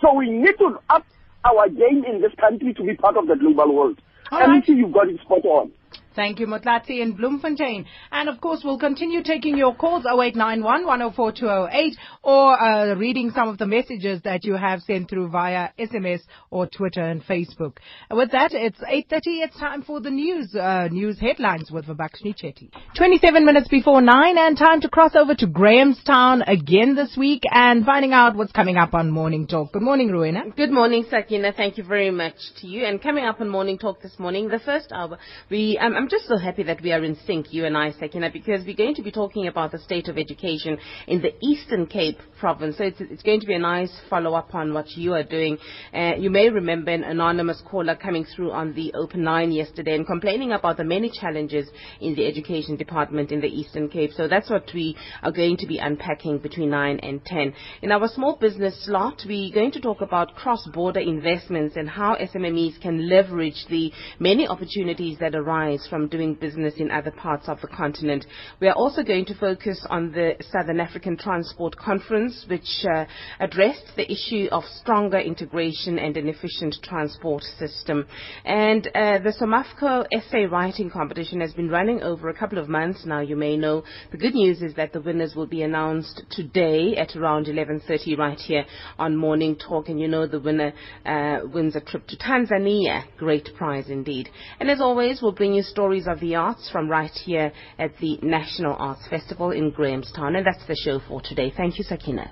So 0.00 0.14
we 0.14 0.30
need 0.30 0.56
to 0.58 0.78
up 0.88 1.04
our 1.44 1.68
game 1.68 2.04
in 2.04 2.20
this 2.20 2.32
country 2.38 2.74
to 2.74 2.82
be 2.82 2.94
part 2.94 3.16
of 3.16 3.26
the 3.26 3.36
global 3.36 3.74
world. 3.74 4.00
All 4.30 4.42
and 4.42 4.52
right. 4.52 4.68
you've 4.68 4.92
got 4.92 5.08
it 5.08 5.20
spot 5.20 5.44
on. 5.44 5.72
Thank 6.20 6.38
you, 6.38 6.46
Motlatsi 6.46 7.00
in 7.00 7.16
Bloemfontein. 7.16 7.86
And 8.12 8.28
of 8.28 8.42
course, 8.42 8.60
we'll 8.62 8.78
continue 8.78 9.22
taking 9.22 9.56
your 9.56 9.74
calls 9.74 10.04
0891 10.04 10.84
104 10.84 11.32
208 11.32 11.96
or 12.22 12.60
uh, 12.60 12.94
reading 12.94 13.30
some 13.34 13.48
of 13.48 13.56
the 13.56 13.64
messages 13.64 14.20
that 14.24 14.44
you 14.44 14.52
have 14.52 14.82
sent 14.82 15.08
through 15.08 15.30
via 15.30 15.70
SMS 15.78 16.20
or 16.50 16.66
Twitter 16.66 17.00
and 17.00 17.24
Facebook. 17.24 17.78
With 18.10 18.32
that, 18.32 18.52
it's 18.52 18.78
8.30. 18.80 19.20
It's 19.44 19.58
time 19.58 19.80
for 19.80 20.02
the 20.02 20.10
news, 20.10 20.54
uh, 20.54 20.88
news 20.90 21.18
headlines 21.18 21.70
with 21.70 21.86
Vabakshni 21.86 22.34
Chetty. 22.38 22.68
27 22.98 23.46
minutes 23.46 23.68
before 23.68 24.02
9 24.02 24.36
and 24.36 24.58
time 24.58 24.82
to 24.82 24.90
cross 24.90 25.12
over 25.16 25.34
to 25.34 25.46
Grahamstown 25.46 26.42
again 26.42 26.96
this 26.96 27.16
week 27.16 27.44
and 27.50 27.86
finding 27.86 28.12
out 28.12 28.36
what's 28.36 28.52
coming 28.52 28.76
up 28.76 28.92
on 28.92 29.10
Morning 29.10 29.46
Talk. 29.46 29.72
Good 29.72 29.80
morning, 29.80 30.12
Rowena. 30.12 30.50
Good 30.54 30.70
morning, 30.70 31.06
Sakina. 31.08 31.54
Thank 31.54 31.78
you 31.78 31.84
very 31.84 32.10
much 32.10 32.36
to 32.60 32.66
you. 32.66 32.84
And 32.84 33.02
coming 33.02 33.24
up 33.24 33.40
on 33.40 33.48
Morning 33.48 33.78
Talk 33.78 34.02
this 34.02 34.18
morning, 34.18 34.48
the 34.48 34.58
first 34.58 34.92
hour, 34.92 35.16
we, 35.48 35.78
um, 35.78 35.94
I'm 35.96 36.09
just 36.10 36.26
so 36.26 36.36
happy 36.36 36.64
that 36.64 36.82
we 36.82 36.92
are 36.92 37.04
in 37.04 37.16
sync, 37.24 37.52
you 37.52 37.64
and 37.64 37.76
I, 37.76 37.92
Sakina, 37.92 38.30
because 38.32 38.66
we're 38.66 38.74
going 38.74 38.96
to 38.96 39.02
be 39.02 39.12
talking 39.12 39.46
about 39.46 39.70
the 39.70 39.78
state 39.78 40.08
of 40.08 40.18
education 40.18 40.76
in 41.06 41.22
the 41.22 41.32
Eastern 41.40 41.86
Cape 41.86 42.18
province. 42.40 42.78
So 42.78 42.84
it's, 42.84 43.00
it's 43.00 43.22
going 43.22 43.40
to 43.40 43.46
be 43.46 43.54
a 43.54 43.60
nice 43.60 43.92
follow-up 44.10 44.52
on 44.54 44.74
what 44.74 44.90
you 44.96 45.14
are 45.14 45.22
doing. 45.22 45.56
Uh, 45.94 46.14
you 46.18 46.28
may 46.28 46.48
remember 46.48 46.90
an 46.90 47.04
anonymous 47.04 47.62
caller 47.64 47.94
coming 47.94 48.24
through 48.24 48.50
on 48.50 48.74
the 48.74 48.92
Open 48.94 49.22
Line 49.22 49.52
yesterday 49.52 49.94
and 49.94 50.04
complaining 50.04 50.50
about 50.50 50.78
the 50.78 50.84
many 50.84 51.10
challenges 51.10 51.68
in 52.00 52.16
the 52.16 52.26
education 52.26 52.76
department 52.76 53.30
in 53.30 53.40
the 53.40 53.46
Eastern 53.46 53.88
Cape. 53.88 54.10
So 54.16 54.26
that's 54.26 54.50
what 54.50 54.68
we 54.74 54.96
are 55.22 55.32
going 55.32 55.58
to 55.58 55.66
be 55.66 55.78
unpacking 55.78 56.38
between 56.38 56.70
9 56.70 56.98
and 57.04 57.24
10. 57.24 57.54
In 57.82 57.92
our 57.92 58.08
small 58.08 58.36
business 58.36 58.84
slot, 58.84 59.22
we're 59.28 59.54
going 59.54 59.70
to 59.72 59.80
talk 59.80 60.00
about 60.00 60.34
cross-border 60.34 61.00
investments 61.00 61.76
and 61.76 61.88
how 61.88 62.16
SMMEs 62.16 62.80
can 62.80 63.08
leverage 63.08 63.66
the 63.68 63.92
many 64.18 64.48
opportunities 64.48 65.18
that 65.20 65.36
arise 65.36 65.86
from 65.90 66.08
doing 66.08 66.34
business 66.34 66.74
in 66.78 66.90
other 66.90 67.10
parts 67.10 67.48
of 67.48 67.60
the 67.60 67.66
continent. 67.66 68.24
We 68.60 68.68
are 68.68 68.74
also 68.74 69.02
going 69.02 69.26
to 69.26 69.34
focus 69.34 69.84
on 69.90 70.12
the 70.12 70.36
Southern 70.50 70.80
African 70.80 71.16
Transport 71.16 71.76
Conference, 71.76 72.46
which 72.48 72.86
uh, 72.90 73.04
addressed 73.40 73.92
the 73.96 74.10
issue 74.10 74.48
of 74.52 74.62
stronger 74.80 75.18
integration 75.18 75.98
and 75.98 76.16
an 76.16 76.28
efficient 76.28 76.76
transport 76.82 77.42
system. 77.42 78.06
And 78.44 78.86
uh, 78.88 79.18
the 79.18 79.34
Somafco 79.38 80.06
essay 80.12 80.46
writing 80.46 80.90
competition 80.90 81.40
has 81.40 81.52
been 81.52 81.68
running 81.68 82.02
over 82.02 82.28
a 82.28 82.34
couple 82.34 82.58
of 82.58 82.68
months 82.68 83.04
now, 83.04 83.20
you 83.20 83.36
may 83.36 83.56
know. 83.56 83.82
The 84.12 84.18
good 84.18 84.34
news 84.34 84.62
is 84.62 84.74
that 84.76 84.92
the 84.92 85.00
winners 85.00 85.34
will 85.34 85.46
be 85.46 85.62
announced 85.62 86.22
today 86.30 86.94
at 86.96 87.16
around 87.16 87.46
11.30 87.46 88.16
right 88.16 88.38
here 88.38 88.64
on 88.98 89.16
Morning 89.16 89.56
Talk. 89.56 89.88
And 89.88 90.00
you 90.00 90.06
know 90.06 90.26
the 90.26 90.40
winner 90.40 90.72
uh, 91.04 91.40
wins 91.52 91.74
a 91.74 91.80
trip 91.80 92.06
to 92.06 92.16
Tanzania. 92.16 93.02
Great 93.18 93.48
prize 93.56 93.88
indeed. 93.88 94.28
And 94.60 94.70
as 94.70 94.80
always, 94.80 95.20
we'll 95.20 95.32
bring 95.32 95.54
you 95.54 95.62
stories 95.80 96.06
of 96.06 96.20
the 96.20 96.34
arts 96.34 96.68
from 96.70 96.90
right 96.90 97.10
here 97.24 97.50
at 97.78 97.90
the 98.02 98.18
National 98.20 98.76
Arts 98.78 99.00
Festival 99.08 99.50
in 99.50 99.70
Grahamstown. 99.70 100.36
And 100.36 100.46
that's 100.46 100.66
the 100.66 100.76
show 100.76 101.00
for 101.08 101.22
today. 101.22 101.50
Thank 101.56 101.78
you, 101.78 101.84
Sakina. 101.84 102.30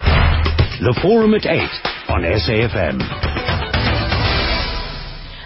The 0.00 0.98
Forum 1.00 1.32
at 1.32 1.46
8 1.46 1.58
on 2.10 2.22
SAFM. 2.24 3.49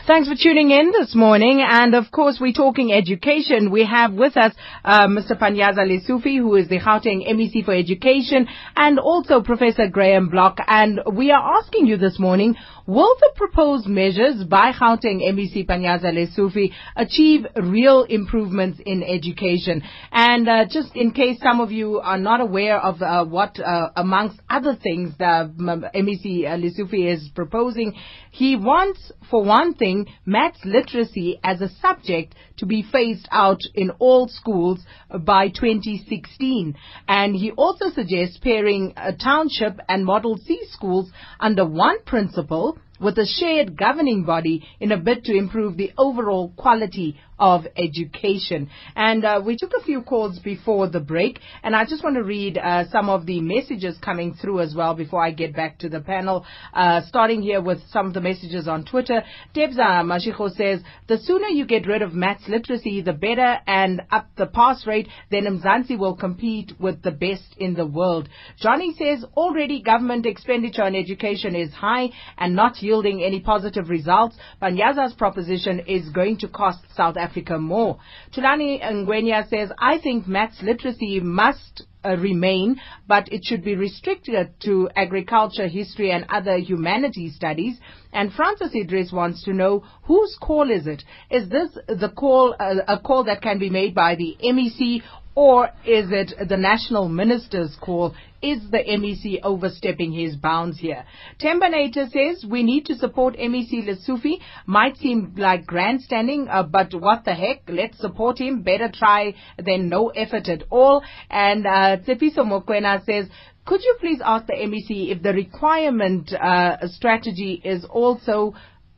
Thanks 0.06 0.28
for 0.28 0.34
tuning 0.34 0.70
in 0.70 0.92
this 0.92 1.14
morning. 1.14 1.64
And 1.66 1.94
of 1.94 2.10
course, 2.12 2.36
we're 2.38 2.52
talking 2.52 2.92
education. 2.92 3.70
We 3.70 3.86
have 3.86 4.12
with 4.12 4.36
us 4.36 4.52
uh, 4.84 5.06
Mr. 5.06 5.32
Panyaza 5.32 5.78
Lesufi, 5.78 6.36
who 6.36 6.56
is 6.56 6.68
the 6.68 6.78
Gauteng 6.78 7.26
MEC 7.26 7.64
for 7.64 7.72
Education, 7.72 8.46
and 8.76 8.98
also 8.98 9.40
Professor 9.40 9.88
Graeme 9.88 10.28
Bloch. 10.28 10.58
And 10.68 11.00
we 11.10 11.30
are 11.30 11.56
asking 11.56 11.86
you 11.86 11.96
this 11.96 12.18
morning, 12.18 12.54
will 12.86 13.14
the 13.18 13.32
proposed 13.34 13.86
measures 13.86 14.44
by 14.44 14.72
Gauteng 14.72 15.22
MEC 15.22 15.66
Panyaza 15.66 16.12
Lesufi 16.12 16.72
achieve 16.96 17.46
real 17.56 18.02
improvements 18.02 18.80
in 18.84 19.02
education? 19.02 19.82
And 20.12 20.46
uh, 20.46 20.66
just 20.68 20.94
in 20.94 21.12
case 21.12 21.38
some 21.42 21.60
of 21.60 21.72
you 21.72 22.00
are 22.00 22.18
not 22.18 22.42
aware 22.42 22.78
of 22.78 23.00
uh, 23.00 23.24
what, 23.24 23.58
uh, 23.58 23.88
amongst 23.96 24.38
other 24.50 24.76
things, 24.76 25.14
the 25.18 25.24
um, 25.24 25.86
MEC 25.94 26.44
uh, 26.44 26.58
Lesufi 26.58 27.10
is 27.10 27.30
proposing, 27.34 27.94
he 28.30 28.54
wants, 28.54 29.12
for 29.30 29.42
one 29.42 29.72
thing, 29.72 29.93
maths 30.24 30.64
literacy 30.64 31.38
as 31.42 31.60
a 31.60 31.68
subject 31.80 32.34
to 32.58 32.66
be 32.66 32.82
phased 32.82 33.28
out 33.30 33.60
in 33.74 33.90
all 33.98 34.28
schools 34.28 34.80
by 35.20 35.48
2016. 35.48 36.74
And 37.08 37.34
he 37.34 37.50
also 37.52 37.90
suggests 37.90 38.38
pairing 38.38 38.94
a 38.96 39.12
township 39.12 39.80
and 39.88 40.04
Model 40.04 40.36
C 40.38 40.60
schools 40.70 41.10
under 41.40 41.64
one 41.64 42.02
principal 42.04 42.78
with 43.00 43.18
a 43.18 43.26
shared 43.26 43.76
governing 43.76 44.24
body 44.24 44.64
in 44.80 44.92
a 44.92 44.96
bid 44.96 45.24
to 45.24 45.36
improve 45.36 45.76
the 45.76 45.92
overall 45.98 46.52
quality 46.56 47.18
of 47.38 47.66
education. 47.76 48.70
And 48.94 49.24
uh, 49.24 49.42
we 49.44 49.56
took 49.56 49.72
a 49.78 49.82
few 49.84 50.02
calls 50.02 50.38
before 50.38 50.88
the 50.88 51.00
break, 51.00 51.40
and 51.62 51.74
I 51.74 51.84
just 51.84 52.04
want 52.04 52.16
to 52.16 52.22
read 52.22 52.58
uh, 52.58 52.84
some 52.90 53.08
of 53.08 53.26
the 53.26 53.40
messages 53.40 53.96
coming 54.00 54.34
through 54.34 54.60
as 54.60 54.74
well 54.74 54.94
before 54.94 55.24
I 55.24 55.32
get 55.32 55.54
back 55.54 55.78
to 55.80 55.88
the 55.88 56.00
panel. 56.00 56.46
Uh, 56.72 57.00
starting 57.08 57.42
here 57.42 57.60
with 57.60 57.78
some 57.90 58.06
of 58.06 58.14
the 58.14 58.20
messages 58.20 58.68
on 58.68 58.84
Twitter. 58.84 59.22
Tebza 59.54 60.04
Mashiko 60.04 60.54
says, 60.54 60.80
the 61.08 61.18
sooner 61.18 61.48
you 61.48 61.66
get 61.66 61.86
rid 61.86 62.02
of 62.02 62.14
maths 62.14 62.44
literacy, 62.48 63.02
the 63.02 63.12
better, 63.12 63.58
and 63.66 64.02
up 64.10 64.28
the 64.36 64.46
pass 64.46 64.86
rate, 64.86 65.08
then 65.30 65.44
Mzansi 65.44 65.98
will 65.98 66.16
compete 66.16 66.72
with 66.78 67.02
the 67.02 67.10
best 67.10 67.56
in 67.58 67.74
the 67.74 67.86
world. 67.86 68.28
Johnny 68.60 68.94
says, 68.96 69.24
already 69.36 69.82
government 69.82 70.26
expenditure 70.26 70.84
on 70.84 70.94
education 70.94 71.56
is 71.56 71.72
high 71.72 72.10
and 72.38 72.54
not 72.54 72.76
yielding 72.84 73.22
any 73.22 73.40
positive 73.40 73.88
results. 73.88 74.36
Panyaza's 74.62 75.14
proposition 75.14 75.80
is 75.80 76.08
going 76.10 76.36
to 76.38 76.48
cost 76.48 76.80
South 76.94 77.16
Africa 77.16 77.58
more. 77.58 77.98
Tulani 78.36 78.80
Ngwenya 78.82 79.48
says, 79.48 79.70
I 79.78 79.98
think 79.98 80.28
maths 80.28 80.62
literacy 80.62 81.20
must 81.20 81.82
uh, 82.04 82.16
remain, 82.16 82.76
but 83.08 83.32
it 83.32 83.44
should 83.44 83.64
be 83.64 83.74
restricted 83.74 84.52
to 84.60 84.88
agriculture, 84.94 85.66
history, 85.66 86.10
and 86.10 86.26
other 86.28 86.58
humanities 86.58 87.34
studies. 87.34 87.78
And 88.12 88.32
Francis 88.32 88.74
Idris 88.74 89.10
wants 89.10 89.42
to 89.44 89.52
know 89.52 89.84
whose 90.02 90.36
call 90.40 90.70
is 90.70 90.86
it? 90.86 91.02
Is 91.30 91.48
this 91.48 91.70
the 91.88 92.12
call, 92.14 92.54
uh, 92.60 92.74
a 92.86 92.98
call 92.98 93.24
that 93.24 93.42
can 93.42 93.58
be 93.58 93.70
made 93.70 93.94
by 93.94 94.14
the 94.14 94.36
MEC, 94.42 95.02
or 95.34 95.66
is 95.84 96.10
it 96.10 96.48
the 96.48 96.56
national 96.56 97.08
minister's 97.08 97.76
call? 97.80 98.14
Is 98.40 98.70
the 98.70 98.78
MEC 98.78 99.40
overstepping 99.42 100.12
his 100.12 100.36
bounds 100.36 100.78
here? 100.78 101.04
Tembanator 101.40 102.10
says 102.10 102.44
we 102.48 102.62
need 102.62 102.86
to 102.86 102.94
support 102.94 103.36
MEC 103.36 103.86
Lesufi. 103.88 104.38
Might 104.66 104.96
seem 104.98 105.34
like 105.36 105.66
grandstanding, 105.66 106.48
uh, 106.48 106.62
but 106.62 106.94
what 106.94 107.24
the 107.24 107.34
heck? 107.34 107.62
Let's 107.68 107.98
support 107.98 108.38
him. 108.38 108.62
Better 108.62 108.90
try 108.92 109.34
than 109.58 109.88
no 109.88 110.08
effort 110.10 110.48
at 110.48 110.64
all. 110.70 111.02
And 111.30 111.66
uh, 111.66 111.96
Tsepiso 112.06 112.44
Mokwena 112.44 113.04
says 113.04 113.28
could 113.64 113.82
you 113.82 113.96
please 113.98 114.20
ask 114.22 114.46
the 114.46 114.52
MEC 114.52 115.10
if 115.10 115.22
the 115.22 115.32
requirement 115.32 116.30
uh, 116.34 116.86
strategy 116.86 117.62
is 117.64 117.86
also 117.86 118.54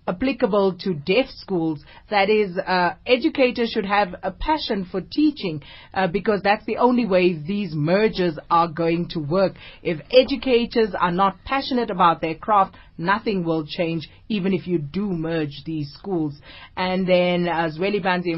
applicable 0.07 0.77
to 0.81 0.95
deaf 0.95 1.27
schools. 1.31 1.85
That 2.11 2.31
is, 2.31 2.57
uh, 2.57 2.95
educators 3.07 3.71
should 3.71 3.87
have 3.87 4.15
a 4.23 4.31
passion 4.31 4.87
for 4.91 5.01
teaching 5.01 5.63
uh, 5.93 6.07
because 6.07 6.41
that's 6.43 6.65
the 6.67 6.77
only 6.79 7.07
way 7.07 7.35
these 7.35 7.75
mergers 7.75 8.39
are 8.51 8.69
going 8.69 9.09
to 9.11 9.21
work. 9.21 9.55
If 9.83 10.01
educators 10.11 10.95
are 10.99 11.13
not 11.13 11.37
passionate 11.45 11.91
about 11.91 12.21
their 12.21 12.35
craft, 12.35 12.77
nothing 12.99 13.45
will 13.45 13.67
change, 13.67 14.09
even 14.29 14.53
if 14.53 14.67
you 14.67 14.79
do 14.79 15.11
merge 15.11 15.63
these 15.65 15.93
schools. 15.99 16.35
And 16.77 17.07
then 17.07 17.49
uh, 17.49 17.71
Zweli 17.77 18.03
Banzi 18.03 18.35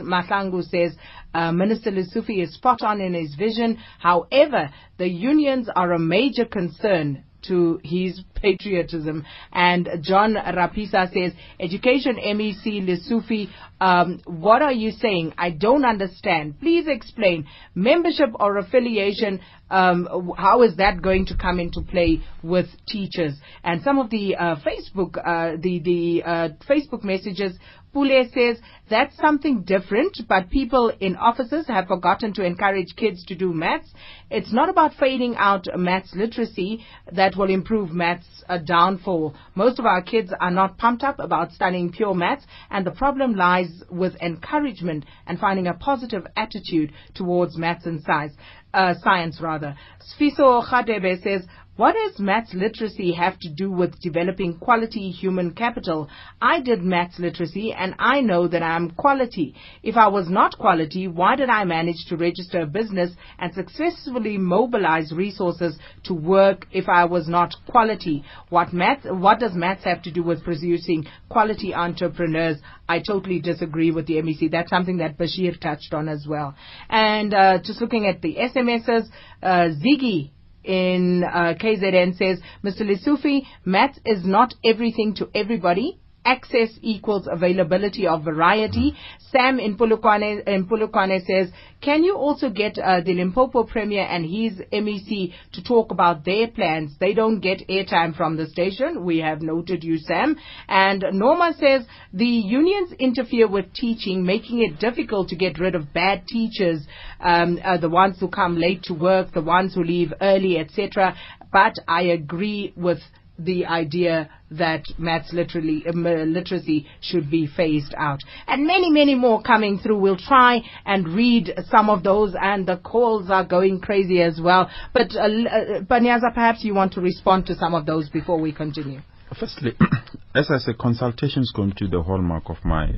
Mahlangu 0.00 0.62
says, 0.62 0.96
uh, 1.34 1.52
Minister 1.52 1.90
Lesufi 1.90 2.42
is 2.42 2.54
spot 2.54 2.82
on 2.82 3.00
in 3.00 3.14
his 3.14 3.34
vision. 3.34 3.78
However, 3.98 4.70
the 4.98 5.08
unions 5.08 5.68
are 5.74 5.92
a 5.92 5.98
major 5.98 6.44
concern 6.44 7.24
to 7.48 7.80
his 7.82 8.22
patriotism. 8.34 9.24
And 9.52 9.88
John 10.02 10.34
Rapisa 10.34 11.12
says, 11.12 11.32
Education 11.60 12.16
MEC 12.16 12.86
Lesufi, 12.86 13.48
um, 13.80 14.20
what 14.24 14.62
are 14.62 14.72
you 14.72 14.90
saying? 14.90 15.34
I 15.36 15.50
don't 15.50 15.84
understand. 15.84 16.60
Please 16.60 16.86
explain. 16.88 17.46
Membership 17.74 18.30
or 18.34 18.58
affiliation, 18.58 19.40
um, 19.70 20.32
how 20.36 20.62
is 20.62 20.76
that 20.76 21.02
going 21.02 21.26
to 21.26 21.36
come 21.36 21.60
into 21.60 21.82
play 21.82 22.22
with 22.42 22.66
teachers? 22.86 23.34
And 23.64 23.82
some 23.82 23.98
of 23.98 24.10
the 24.10 24.36
uh, 24.36 24.56
Facebook, 24.56 25.16
uh, 25.18 25.56
the, 25.60 25.80
the 25.80 26.22
uh, 26.24 26.48
Facebook 26.68 27.04
messages 27.04 27.58
Spule 27.96 28.32
says 28.32 28.60
that's 28.88 29.16
something 29.16 29.62
different, 29.62 30.18
but 30.28 30.50
people 30.50 30.92
in 31.00 31.16
offices 31.16 31.66
have 31.66 31.86
forgotten 31.88 32.32
to 32.34 32.44
encourage 32.44 32.94
kids 32.94 33.24
to 33.24 33.34
do 33.34 33.52
maths. 33.52 33.92
It's 34.30 34.52
not 34.52 34.68
about 34.68 34.94
fading 34.94 35.34
out 35.36 35.66
maths 35.76 36.14
literacy 36.14 36.84
that 37.12 37.36
will 37.36 37.50
improve 37.50 37.90
maths 37.90 38.26
uh, 38.48 38.58
downfall. 38.58 39.34
Most 39.54 39.78
of 39.78 39.86
our 39.86 40.02
kids 40.02 40.32
are 40.40 40.50
not 40.50 40.78
pumped 40.78 41.02
up 41.02 41.18
about 41.18 41.52
studying 41.52 41.90
pure 41.90 42.14
maths, 42.14 42.46
and 42.70 42.86
the 42.86 42.90
problem 42.90 43.34
lies 43.34 43.82
with 43.90 44.14
encouragement 44.16 45.04
and 45.26 45.38
finding 45.38 45.66
a 45.66 45.74
positive 45.74 46.26
attitude 46.36 46.92
towards 47.14 47.56
maths 47.56 47.86
and 47.86 48.02
science. 48.02 48.34
Uh, 48.74 48.92
science 49.02 49.40
rather. 49.40 49.74
Sfiso 50.20 50.62
Khadebe 50.62 51.22
says, 51.22 51.46
what 51.76 51.94
does 51.94 52.18
maths 52.18 52.54
literacy 52.54 53.12
have 53.12 53.38
to 53.40 53.50
do 53.50 53.70
with 53.70 54.00
developing 54.00 54.58
quality 54.58 55.10
human 55.10 55.52
capital? 55.52 56.08
I 56.40 56.60
did 56.60 56.82
maths 56.82 57.18
literacy 57.18 57.72
and 57.72 57.94
I 57.98 58.22
know 58.22 58.48
that 58.48 58.62
I'm 58.62 58.92
quality. 58.92 59.54
If 59.82 59.96
I 59.96 60.08
was 60.08 60.28
not 60.30 60.56
quality, 60.56 61.06
why 61.06 61.36
did 61.36 61.50
I 61.50 61.64
manage 61.64 62.06
to 62.08 62.16
register 62.16 62.60
a 62.60 62.66
business 62.66 63.10
and 63.38 63.52
successfully 63.52 64.38
mobilize 64.38 65.12
resources 65.12 65.78
to 66.04 66.14
work 66.14 66.66
if 66.72 66.88
I 66.88 67.04
was 67.04 67.28
not 67.28 67.54
quality? 67.68 68.24
What 68.48 68.72
maths, 68.72 69.06
what 69.10 69.38
does 69.40 69.52
maths 69.54 69.84
have 69.84 70.02
to 70.04 70.10
do 70.10 70.22
with 70.22 70.44
producing 70.44 71.04
quality 71.28 71.74
entrepreneurs? 71.74 72.56
I 72.88 73.00
totally 73.00 73.40
disagree 73.40 73.90
with 73.90 74.06
the 74.06 74.14
MEC. 74.14 74.50
That's 74.50 74.70
something 74.70 74.98
that 74.98 75.18
Bashir 75.18 75.60
touched 75.60 75.92
on 75.92 76.08
as 76.08 76.26
well. 76.26 76.54
And 76.88 77.34
uh, 77.34 77.58
just 77.62 77.82
looking 77.82 78.06
at 78.06 78.22
the 78.22 78.36
SMSs, 78.36 79.08
uh, 79.42 79.68
Ziggy 79.84 80.30
in 80.66 81.24
uh, 81.24 81.54
KZN 81.60 82.16
says, 82.16 82.40
Mr. 82.64 82.82
Lesufi, 82.82 83.42
maths 83.64 83.98
is 84.04 84.24
not 84.24 84.54
everything 84.64 85.14
to 85.14 85.30
everybody. 85.34 85.98
Access 86.26 86.70
equals 86.82 87.28
availability 87.30 88.06
of 88.06 88.24
variety. 88.24 88.94
Sam 89.30 89.60
in 89.60 89.76
Polokwane, 89.76 90.42
in 90.48 90.66
Polokwane 90.66 91.24
says, 91.24 91.52
can 91.80 92.02
you 92.02 92.16
also 92.16 92.50
get 92.50 92.78
uh, 92.78 93.00
the 93.00 93.14
Limpopo 93.14 93.62
Premier 93.64 94.02
and 94.02 94.24
his 94.24 94.60
MEC 94.72 95.32
to 95.52 95.62
talk 95.62 95.92
about 95.92 96.24
their 96.24 96.48
plans? 96.48 96.96
They 96.98 97.14
don't 97.14 97.38
get 97.38 97.68
airtime 97.68 98.16
from 98.16 98.36
the 98.36 98.46
station. 98.46 99.04
We 99.04 99.18
have 99.18 99.40
noted 99.40 99.84
you, 99.84 99.98
Sam. 99.98 100.36
And 100.68 101.04
Norma 101.12 101.54
says, 101.60 101.86
the 102.12 102.26
unions 102.26 102.92
interfere 102.98 103.46
with 103.46 103.72
teaching, 103.72 104.24
making 104.24 104.62
it 104.62 104.80
difficult 104.80 105.28
to 105.28 105.36
get 105.36 105.60
rid 105.60 105.76
of 105.76 105.92
bad 105.92 106.26
teachers, 106.26 106.84
um, 107.20 107.60
uh, 107.64 107.76
the 107.76 107.90
ones 107.90 108.18
who 108.18 108.28
come 108.28 108.56
late 108.56 108.82
to 108.84 108.94
work, 108.94 109.32
the 109.32 109.42
ones 109.42 109.74
who 109.74 109.84
leave 109.84 110.12
early, 110.20 110.58
etc. 110.58 111.14
But 111.52 111.74
I 111.86 112.02
agree 112.02 112.72
with 112.76 112.98
the 113.38 113.66
idea 113.66 114.30
that 114.50 114.84
maths 114.98 115.32
literally, 115.32 115.84
uh, 115.86 115.92
literacy 115.92 116.86
should 117.00 117.30
be 117.30 117.46
phased 117.46 117.94
out. 117.96 118.20
And 118.46 118.66
many, 118.66 118.90
many 118.90 119.14
more 119.14 119.42
coming 119.42 119.78
through. 119.78 119.98
We'll 119.98 120.16
try 120.16 120.60
and 120.84 121.08
read 121.08 121.52
some 121.68 121.90
of 121.90 122.02
those, 122.02 122.34
and 122.40 122.66
the 122.66 122.76
calls 122.76 123.30
are 123.30 123.44
going 123.44 123.80
crazy 123.80 124.22
as 124.22 124.40
well. 124.42 124.70
But, 124.92 125.14
uh, 125.14 125.22
uh, 125.22 125.80
Panyaza, 125.82 126.32
perhaps 126.32 126.64
you 126.64 126.74
want 126.74 126.92
to 126.94 127.00
respond 127.00 127.46
to 127.46 127.54
some 127.54 127.74
of 127.74 127.86
those 127.86 128.08
before 128.08 128.40
we 128.40 128.52
continue. 128.52 129.00
Firstly, 129.38 129.72
as 130.34 130.50
I 130.50 130.58
said, 130.58 130.78
consultations 130.78 131.46
is 131.46 131.52
going 131.54 131.72
to 131.72 131.84
be 131.84 131.90
the 131.90 132.02
hallmark 132.02 132.44
of 132.48 132.64
my 132.64 132.92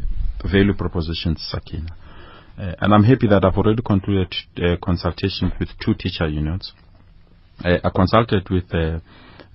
value 0.44 0.74
proposition, 0.74 1.36
Sakina. 1.38 1.96
Uh, 2.58 2.74
and 2.80 2.92
I'm 2.92 3.04
happy 3.04 3.28
that 3.28 3.44
I've 3.44 3.56
already 3.56 3.82
concluded 3.82 4.34
uh, 4.56 4.76
consultation 4.82 5.52
with 5.58 5.68
two 5.84 5.94
teacher 5.94 6.28
unions. 6.28 6.72
Uh, 7.64 7.78
I 7.82 7.90
consulted 7.90 8.48
with 8.50 8.64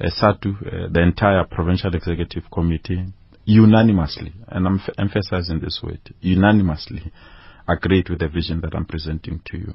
uh, 0.03 0.09
uh, 0.21 0.29
uh, 0.29 0.87
the 0.91 1.01
entire 1.01 1.45
Provincial 1.45 1.93
Executive 1.95 2.43
Committee, 2.51 3.05
unanimously, 3.45 4.33
and 4.47 4.67
I'm 4.67 4.79
f- 4.79 4.93
emphasizing 4.97 5.59
this 5.59 5.81
word, 5.83 6.01
unanimously 6.21 7.11
agreed 7.67 8.09
with 8.09 8.19
the 8.19 8.27
vision 8.27 8.61
that 8.61 8.75
I'm 8.75 8.85
presenting 8.85 9.41
to 9.45 9.57
you. 9.57 9.73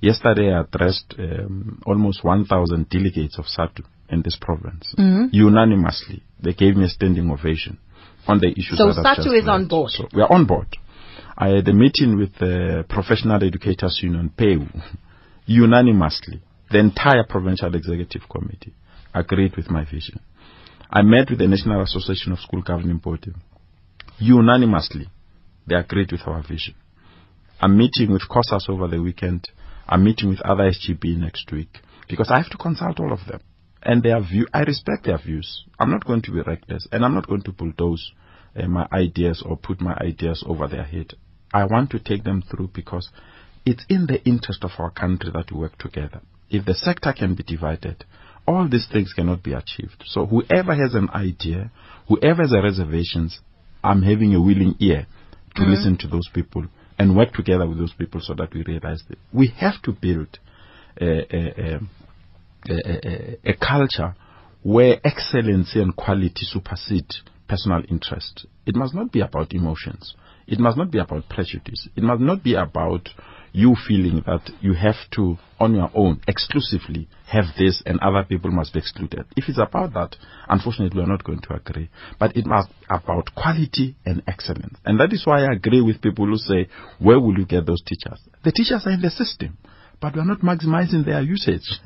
Yesterday, 0.00 0.52
I 0.52 0.60
addressed 0.60 1.14
um, 1.18 1.82
almost 1.86 2.22
1,000 2.22 2.88
delegates 2.88 3.38
of 3.38 3.46
SADTU 3.46 3.84
in 4.10 4.22
this 4.22 4.36
province. 4.40 4.94
Mm-hmm. 4.96 5.28
Unanimously, 5.32 6.22
they 6.40 6.52
gave 6.52 6.76
me 6.76 6.84
a 6.84 6.88
standing 6.88 7.30
ovation 7.30 7.78
on 8.28 8.38
the 8.38 8.48
issues 8.48 8.78
So 8.78 8.86
that 8.92 9.04
I've 9.04 9.16
SADTU 9.18 9.24
just 9.24 9.42
is 9.42 9.48
on 9.48 9.68
board. 9.68 9.90
So 9.90 10.06
we 10.14 10.22
are 10.22 10.32
on 10.32 10.46
board. 10.46 10.68
I 11.36 11.48
had 11.48 11.68
a 11.68 11.72
meeting 11.72 12.16
with 12.16 12.34
the 12.38 12.84
Professional 12.88 13.42
Educators 13.42 14.00
Union, 14.02 14.30
PEU, 14.36 14.66
unanimously, 15.46 16.40
the 16.70 16.78
entire 16.78 17.24
Provincial 17.24 17.74
Executive 17.74 18.22
Committee 18.28 18.74
agreed 19.18 19.56
with 19.56 19.70
my 19.70 19.84
vision. 19.84 20.20
I 20.90 21.02
met 21.02 21.30
with 21.30 21.38
the 21.38 21.48
National 21.48 21.82
Association 21.82 22.32
of 22.32 22.38
School 22.38 22.62
Governing 22.62 22.98
Body. 22.98 23.32
Unanimously, 24.18 25.08
they 25.66 25.74
agreed 25.74 26.12
with 26.12 26.22
our 26.26 26.42
vision. 26.42 26.74
I'm 27.60 27.76
meeting 27.76 28.12
with 28.12 28.28
COSAS 28.28 28.68
over 28.68 28.86
the 28.86 29.02
weekend. 29.02 29.46
I'm 29.88 30.04
meeting 30.04 30.28
with 30.28 30.42
other 30.42 30.70
SGB 30.70 31.16
next 31.16 31.50
week 31.50 31.78
because 32.08 32.30
I 32.30 32.36
have 32.36 32.50
to 32.50 32.58
consult 32.58 33.00
all 33.00 33.12
of 33.12 33.26
them. 33.26 33.40
And 33.82 34.02
their 34.02 34.20
view, 34.20 34.46
I 34.52 34.60
respect 34.60 35.06
their 35.06 35.18
views. 35.18 35.64
I'm 35.78 35.90
not 35.90 36.04
going 36.04 36.22
to 36.22 36.32
be 36.32 36.42
reckless 36.42 36.86
and 36.92 37.04
I'm 37.04 37.14
not 37.14 37.28
going 37.28 37.42
to 37.42 37.52
bulldoze 37.52 38.12
uh, 38.54 38.66
my 38.66 38.86
ideas 38.92 39.42
or 39.46 39.56
put 39.56 39.80
my 39.80 39.94
ideas 39.94 40.44
over 40.46 40.68
their 40.68 40.84
head. 40.84 41.14
I 41.52 41.64
want 41.64 41.90
to 41.90 41.98
take 41.98 42.24
them 42.24 42.42
through 42.42 42.70
because 42.74 43.10
it's 43.64 43.84
in 43.88 44.06
the 44.06 44.22
interest 44.24 44.62
of 44.64 44.72
our 44.78 44.90
country 44.90 45.30
that 45.32 45.50
we 45.52 45.60
work 45.60 45.78
together. 45.78 46.20
If 46.50 46.64
the 46.64 46.74
sector 46.74 47.12
can 47.12 47.34
be 47.34 47.42
divided, 47.42 48.04
all 48.46 48.68
these 48.68 48.86
things 48.92 49.12
cannot 49.12 49.42
be 49.42 49.52
achieved. 49.52 50.04
So 50.06 50.26
whoever 50.26 50.74
has 50.74 50.94
an 50.94 51.10
idea, 51.10 51.70
whoever 52.08 52.42
has 52.42 52.52
a 52.52 52.62
reservations, 52.62 53.40
I'm 53.82 54.02
having 54.02 54.34
a 54.34 54.40
willing 54.40 54.74
ear 54.78 55.06
to 55.56 55.62
Mhm. 55.62 55.70
listen 55.70 55.96
to 55.98 56.06
those 56.08 56.28
people 56.32 56.66
and 56.98 57.16
work 57.16 57.32
together 57.32 57.66
with 57.66 57.78
those 57.78 57.92
people 57.92 58.20
so 58.20 58.34
that 58.34 58.52
we 58.54 58.62
realize 58.62 59.02
that 59.08 59.18
we 59.32 59.48
have 59.48 59.80
to 59.82 59.92
build 59.92 60.38
a, 61.00 61.06
a, 61.06 61.40
a, 61.64 61.80
a, 62.68 63.08
a, 63.08 63.50
a 63.50 63.54
culture 63.54 64.14
where 64.62 64.98
excellency 65.04 65.80
and 65.80 65.94
quality 65.94 66.44
supersede 66.44 67.12
personal 67.48 67.82
interest. 67.88 68.46
It 68.66 68.74
must 68.74 68.94
not 68.94 69.12
be 69.12 69.20
about 69.20 69.52
emotions. 69.52 70.14
It 70.46 70.58
must 70.58 70.76
not 70.76 70.90
be 70.90 70.98
about 70.98 71.28
prejudice. 71.28 71.88
It 71.96 72.02
must 72.02 72.20
not 72.20 72.42
be 72.42 72.54
about 72.54 73.08
you 73.56 73.74
feeling 73.88 74.22
that 74.26 74.50
you 74.60 74.74
have 74.74 74.96
to, 75.10 75.38
on 75.58 75.74
your 75.74 75.90
own, 75.94 76.20
exclusively 76.28 77.08
have 77.26 77.46
this 77.58 77.82
and 77.86 77.98
other 78.00 78.22
people 78.22 78.50
must 78.50 78.74
be 78.74 78.80
excluded. 78.80 79.24
If 79.34 79.48
it's 79.48 79.58
about 79.58 79.94
that, 79.94 80.14
unfortunately, 80.46 81.00
we're 81.00 81.08
not 81.08 81.24
going 81.24 81.40
to 81.40 81.54
agree. 81.54 81.88
But 82.20 82.36
it 82.36 82.44
must 82.44 82.68
be 82.68 82.86
about 82.90 83.34
quality 83.34 83.96
and 84.04 84.22
excellence. 84.28 84.76
And 84.84 85.00
that 85.00 85.10
is 85.14 85.24
why 85.24 85.44
I 85.44 85.54
agree 85.54 85.80
with 85.80 86.02
people 86.02 86.26
who 86.26 86.36
say, 86.36 86.68
where 86.98 87.18
will 87.18 87.38
you 87.38 87.46
get 87.46 87.64
those 87.64 87.80
teachers? 87.80 88.20
The 88.44 88.52
teachers 88.52 88.82
are 88.84 88.92
in 88.92 89.00
the 89.00 89.08
system, 89.08 89.56
but 90.02 90.14
we're 90.14 90.26
not 90.26 90.40
maximizing 90.40 91.06
their 91.06 91.22
usage. 91.22 91.80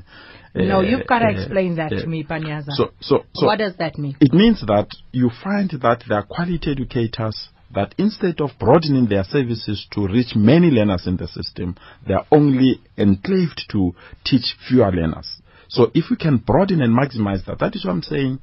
no, 0.57 0.79
Uh, 0.79 0.83
you've 0.83 1.07
got 1.07 1.21
to 1.21 1.27
uh, 1.27 1.31
explain 1.31 1.77
that 1.77 1.93
uh, 1.93 2.01
to 2.01 2.07
me, 2.09 2.25
Panyaza. 2.25 2.73
So, 2.73 2.91
so, 3.01 3.25
so 3.33 3.47
what 3.47 3.61
does 3.61 3.77
that 3.77 3.97
mean? 3.97 4.17
it 4.21 4.33
means 4.33 4.61
that 4.67 4.89
you 5.13 5.31
find 5.45 5.71
that 5.71 6.03
there 6.09 6.19
are 6.19 6.25
quality 6.27 6.73
educators 6.73 7.50
that 7.75 7.95
instead 7.99 8.41
of 8.41 8.51
broadening 8.59 9.07
their 9.09 9.25
services 9.25 9.87
to 9.93 10.07
reach 10.07 10.35
many 10.35 10.69
learners 10.69 11.07
in 11.07 11.17
the 11.17 11.29
system, 11.29 11.77
they 12.07 12.15
are 12.15 12.27
only 12.33 12.81
enclaved 12.99 13.63
to 13.71 13.95
teach 14.25 14.57
fewer 14.69 14.91
learners. 14.91 15.41
So 15.69 15.91
if 15.95 16.07
we 16.11 16.17
can 16.17 16.39
broaden 16.39 16.83
and 16.83 16.97
maximize 16.97 17.45
that, 17.47 17.59
that 17.61 17.77
is 17.77 17.85
what 17.85 17.93
I'm 17.93 18.03
saying. 18.03 18.41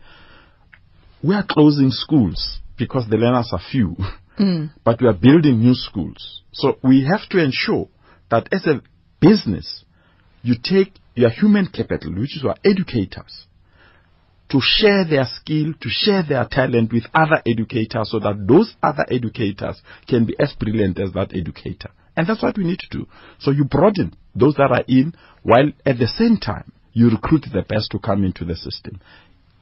We 1.22 1.36
are 1.36 1.46
closing 1.48 1.92
schools 1.92 2.60
because 2.78 3.08
the 3.10 3.18
learners 3.18 3.50
are 3.52 3.62
few, 3.72 3.98
Mm. 4.40 4.72
but 4.84 5.02
we 5.02 5.08
are 5.08 5.14
building 5.14 5.60
new 5.60 5.74
schools. 5.74 6.44
So 6.54 6.78
we 6.84 7.06
have 7.06 7.28
to 7.30 7.44
ensure 7.44 7.88
that 8.30 8.48
as 8.52 8.66
a 8.68 8.82
business, 9.20 9.84
you 10.44 10.56
take 10.62 10.94
your 11.16 11.30
human 11.30 11.68
capital, 11.68 12.14
which 12.14 12.38
is 12.38 12.46
our 12.46 12.56
educators, 12.64 13.48
to 14.50 14.60
share 14.62 15.06
their 15.06 15.26
skill, 15.26 15.74
to 15.82 15.90
share 15.90 16.24
their 16.24 16.48
talent 16.50 16.94
with 16.94 17.04
other 17.14 17.42
educators 17.46 18.10
so 18.12 18.20
that 18.20 18.46
those 18.48 18.76
other 18.82 19.06
educators 19.10 19.82
can 20.08 20.26
be 20.26 20.36
as 20.40 20.54
brilliant 20.54 21.00
as 21.00 21.12
that 21.14 21.36
educator. 21.36 21.90
And 22.16 22.28
that's 22.28 22.42
what 22.42 22.58
we 22.58 22.64
need 22.64 22.80
to 22.80 22.90
do. 22.90 23.08
So 23.40 23.52
you 23.52 23.66
broaden 23.66 24.16
those 24.36 24.56
that 24.56 24.72
are 24.72 24.84
in, 24.88 25.14
while 25.44 25.72
at 25.86 26.00
the 26.00 26.08
same 26.08 26.38
time, 26.38 26.72
you 26.94 27.10
recruit 27.10 27.46
the 27.54 27.62
best 27.62 27.92
to 27.92 28.00
come 28.00 28.24
into 28.24 28.44
the 28.44 28.56
system. 28.56 29.00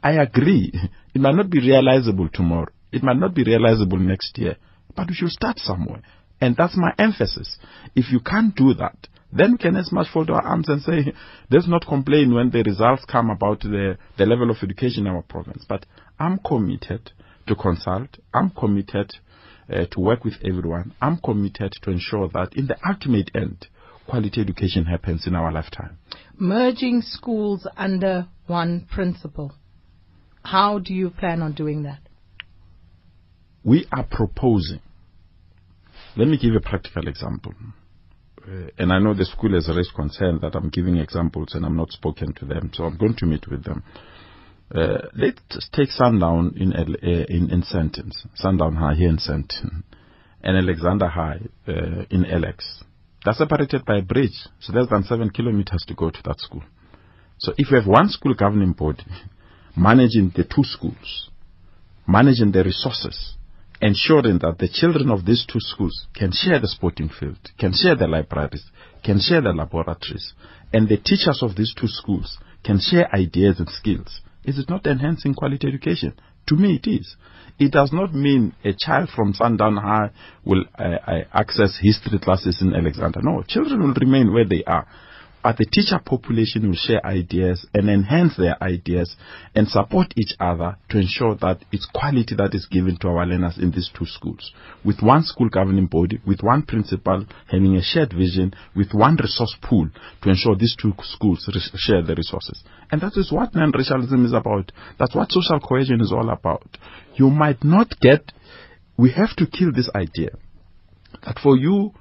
I 0.02 0.14
agree. 0.14 0.72
It 1.14 1.20
might 1.20 1.36
not 1.36 1.50
be 1.50 1.60
realizable 1.60 2.30
tomorrow. 2.32 2.72
It 2.92 3.04
might 3.04 3.18
not 3.18 3.34
be 3.34 3.44
realizable 3.44 3.98
next 3.98 4.38
year. 4.38 4.56
But 4.96 5.10
we 5.10 5.16
should 5.16 5.32
start 5.32 5.60
somewhere. 5.60 6.02
And 6.40 6.56
that's 6.56 6.78
my 6.78 6.94
emphasis. 6.98 7.58
If 7.96 8.12
you 8.12 8.20
can't 8.20 8.56
do 8.56 8.74
that, 8.76 8.96
then 9.32 9.54
we 9.54 9.58
can 9.58 9.76
as 9.76 9.92
much 9.92 10.08
fold 10.14 10.30
our 10.30 10.42
arms 10.42 10.70
and 10.70 10.82
say, 10.82 11.14
let's 11.50 11.68
not 11.68 11.86
complain 11.86 12.34
when 12.34 12.52
the 12.52 12.64
results 12.64 13.06
come 13.06 13.30
about 13.30 13.62
the, 13.62 13.98
the 14.18 14.26
level 14.26 14.50
of 14.50 14.58
education 14.64 15.08
in 15.08 15.14
our 15.14 15.24
province. 15.24 15.66
But 15.68 15.86
I'm 16.20 16.40
committed 16.40 17.12
to 17.48 17.56
consult. 17.56 18.18
I'm 18.34 18.50
committed 18.52 19.14
uh, 19.70 19.86
to 19.92 20.00
work 20.00 20.24
with 20.24 20.36
everyone. 20.44 20.94
I'm 21.02 21.18
committed 21.18 21.74
to 21.82 21.92
ensure 21.92 22.30
that 22.30 22.54
in 22.54 22.68
the 22.68 22.78
ultimate 22.88 23.32
end, 23.36 23.68
quality 24.08 24.42
education 24.42 24.86
happens 24.86 25.28
in 25.28 25.36
our 25.36 25.52
lifetime. 25.52 25.98
Merging 26.38 27.02
schools 27.02 27.68
under 27.76 28.28
one 28.48 28.88
principal. 28.92 29.54
How 30.44 30.80
do 30.80 30.94
you 30.94 31.10
plan 31.10 31.42
on 31.42 31.54
doing 31.54 31.84
that? 31.84 32.00
We 33.64 33.88
are 33.92 34.04
proposing 34.04 34.82
Let 36.18 36.30
me 36.30 36.38
give 36.38 36.56
a 36.56 36.62
practical 36.62 37.08
example. 37.10 37.54
Uh, 38.48 38.68
and 38.78 38.94
I 38.94 39.00
know 39.00 39.14
the 39.14 39.26
school 39.26 39.54
has 39.54 39.68
raised 39.76 39.94
concern 39.96 40.40
that 40.42 40.56
I'm 40.56 40.70
giving 40.70 40.98
examples 40.98 41.54
and 41.54 41.66
I'm 41.66 41.76
not 41.76 41.92
spoken 41.92 42.34
to 42.36 42.46
them, 42.46 42.70
so 42.74 42.84
I'm 42.84 42.98
going 42.98 43.16
to 43.18 43.26
meet 43.26 43.48
with 43.50 43.64
them. 43.64 43.84
Uh, 44.74 45.08
let's 45.16 45.70
take 45.74 45.90
Sandown 45.92 46.54
in 46.58 46.74
uh, 46.74 46.86
in, 47.04 47.52
in 47.52 47.62
Sandton, 47.62 48.12
Sandown 48.36 48.76
High 48.76 48.96
here 48.96 49.10
in 49.10 49.18
Sandton, 49.18 49.84
and 50.42 50.58
Alexandra 50.58 51.10
High 51.10 51.40
uh, 51.68 52.06
in 52.10 52.26
Alex. 52.26 52.84
They're 53.24 53.34
separated 53.34 53.86
by 53.86 53.98
a 53.98 54.02
bridge. 54.02 54.48
so 54.60 54.74
less 54.74 54.90
than 54.90 55.04
seven 55.04 55.30
kilometers 55.30 55.84
to 55.88 55.96
go 55.96 56.10
to 56.10 56.20
that 56.26 56.40
school. 56.40 56.64
So 57.40 57.54
if 57.58 57.72
you 57.72 57.78
have 57.78 57.88
one 57.88 58.10
school 58.10 58.34
governing 58.34 58.74
body 58.74 59.06
managing 59.76 60.32
the 60.36 60.44
two 60.44 60.64
schools, 60.64 61.30
managing 62.08 62.52
the 62.52 62.64
resources, 62.64 63.36
ensuring 63.82 64.40
that 64.40 64.58
the 64.60 64.70
children 64.70 65.10
of 65.10 65.26
these 65.26 65.46
two 65.46 65.60
schools 65.60 66.08
can 66.14 66.32
share 66.32 66.60
the 66.60 66.68
sporting 66.68 67.10
field, 67.10 67.38
can 67.58 67.74
share 67.74 67.96
the 67.96 68.08
libraries, 68.08 68.64
can 69.04 69.20
share 69.20 69.42
the 69.42 69.54
laboratories, 69.54 70.34
and 70.74 70.88
the 70.88 70.98
teachers 70.98 71.40
of 71.42 71.56
these 71.56 71.74
two 71.74 71.88
schools 71.88 72.38
can 72.64 72.80
share 72.80 73.14
ideas 73.14 73.60
and 73.60 73.70
skills. 73.70 74.22
Is 74.44 74.58
it 74.58 74.70
not 74.70 74.86
enhancing 74.86 75.34
quality 75.34 75.68
education? 75.68 76.14
To 76.48 76.56
me, 76.56 76.80
it 76.84 76.90
is. 76.90 77.16
It 77.58 77.72
does 77.72 77.92
not 77.94 78.14
mean 78.14 78.54
a 78.64 78.74
child 78.78 79.10
from 79.16 79.34
Sandown 79.34 79.78
High 79.78 80.12
will 80.44 80.66
uh, 80.78 80.84
uh, 80.84 81.24
access 81.34 81.78
history 81.82 82.20
classes 82.20 82.62
in 82.62 82.76
Alexandra. 82.76 83.24
No, 83.24 83.44
children 83.48 83.82
will 83.82 83.94
remain 83.94 84.34
where 84.34 84.46
they 84.46 84.64
are 84.66 84.86
but 85.46 85.58
the 85.58 85.66
teacher 85.66 86.00
population 86.04 86.68
will 86.68 86.76
share 86.76 87.06
ideas 87.06 87.68
and 87.72 87.88
enhance 87.88 88.36
their 88.36 88.58
ideas 88.64 89.16
and 89.54 89.68
support 89.68 90.12
each 90.18 90.34
other 90.40 90.76
to 90.90 90.98
ensure 90.98 91.36
that 91.36 91.60
it's 91.72 91.88
quality 91.94 92.34
that 92.34 92.56
is 92.56 92.66
given 92.66 92.98
to 92.98 93.10
our 93.10 93.28
learners 93.28 93.60
in 93.60 93.70
these 93.70 93.92
two 93.96 94.08
schools. 94.08 94.52
With 94.84 95.04
one 95.04 95.22
school 95.22 95.50
governing 95.50 95.86
body, 95.86 96.20
with 96.26 96.42
one 96.42 96.64
principal 96.64 97.28
having 97.46 97.76
a 97.76 97.84
shared 97.84 98.12
vision, 98.12 98.56
with 98.76 98.92
one 98.94 99.18
resource 99.18 99.56
pool 99.62 99.88
to 100.24 100.30
ensure 100.30 100.56
these 100.56 100.76
two 100.82 100.94
schools 101.04 101.48
re- 101.54 101.62
share 101.76 102.02
the 102.02 102.16
resources. 102.16 102.64
And 102.92 103.00
that 103.02 103.16
is 103.16 103.32
what 103.32 103.54
non-racialism 103.54 104.26
is 104.26 104.34
about. 104.34 104.72
That's 104.98 105.14
what 105.14 105.32
social 105.32 105.60
cohesion 105.60 106.02
is 106.02 106.12
all 106.12 106.32
about. 106.32 106.80
You 107.14 107.30
might 107.30 107.64
not 107.64 108.00
get, 108.02 108.32
we 108.98 109.12
have 109.12 109.36
to 109.36 109.46
kill 109.46 109.72
this 109.72 109.92
idea 109.94 110.32
that 111.24 111.38
for 111.38 111.56
you 111.56 111.94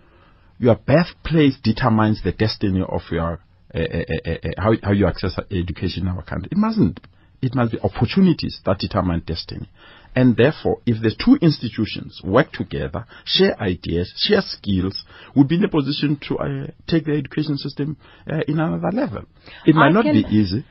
your 0.58 0.76
birthplace 0.76 1.56
determines 1.62 2.22
the 2.22 2.32
destiny 2.32 2.82
of 2.86 3.02
your 3.10 3.40
uh, 3.74 3.78
uh, 3.78 4.30
uh, 4.30 4.36
how, 4.56 4.72
how 4.82 4.92
you 4.92 5.06
access 5.06 5.36
education 5.50 6.02
in 6.02 6.08
our 6.08 6.22
country. 6.22 6.48
It 6.52 6.58
mustn't. 6.58 7.00
It 7.42 7.54
must 7.54 7.72
be 7.72 7.80
opportunities 7.80 8.60
that 8.64 8.78
determine 8.78 9.22
destiny. 9.26 9.68
And 10.14 10.36
therefore, 10.36 10.78
if 10.86 11.02
the 11.02 11.12
two 11.12 11.36
institutions 11.44 12.20
work 12.22 12.52
together, 12.52 13.04
share 13.24 13.60
ideas, 13.60 14.14
share 14.16 14.42
skills, 14.42 15.04
we'll 15.34 15.46
be 15.46 15.56
in 15.56 15.64
a 15.64 15.68
position 15.68 16.20
to 16.28 16.38
uh, 16.38 16.66
take 16.86 17.06
the 17.06 17.12
education 17.14 17.58
system 17.58 17.96
uh, 18.30 18.40
in 18.46 18.60
another 18.60 18.92
level. 18.92 19.24
It 19.66 19.74
might 19.74 19.88
I 19.88 19.90
not 19.90 20.04
be 20.04 20.24
easy, 20.30 20.64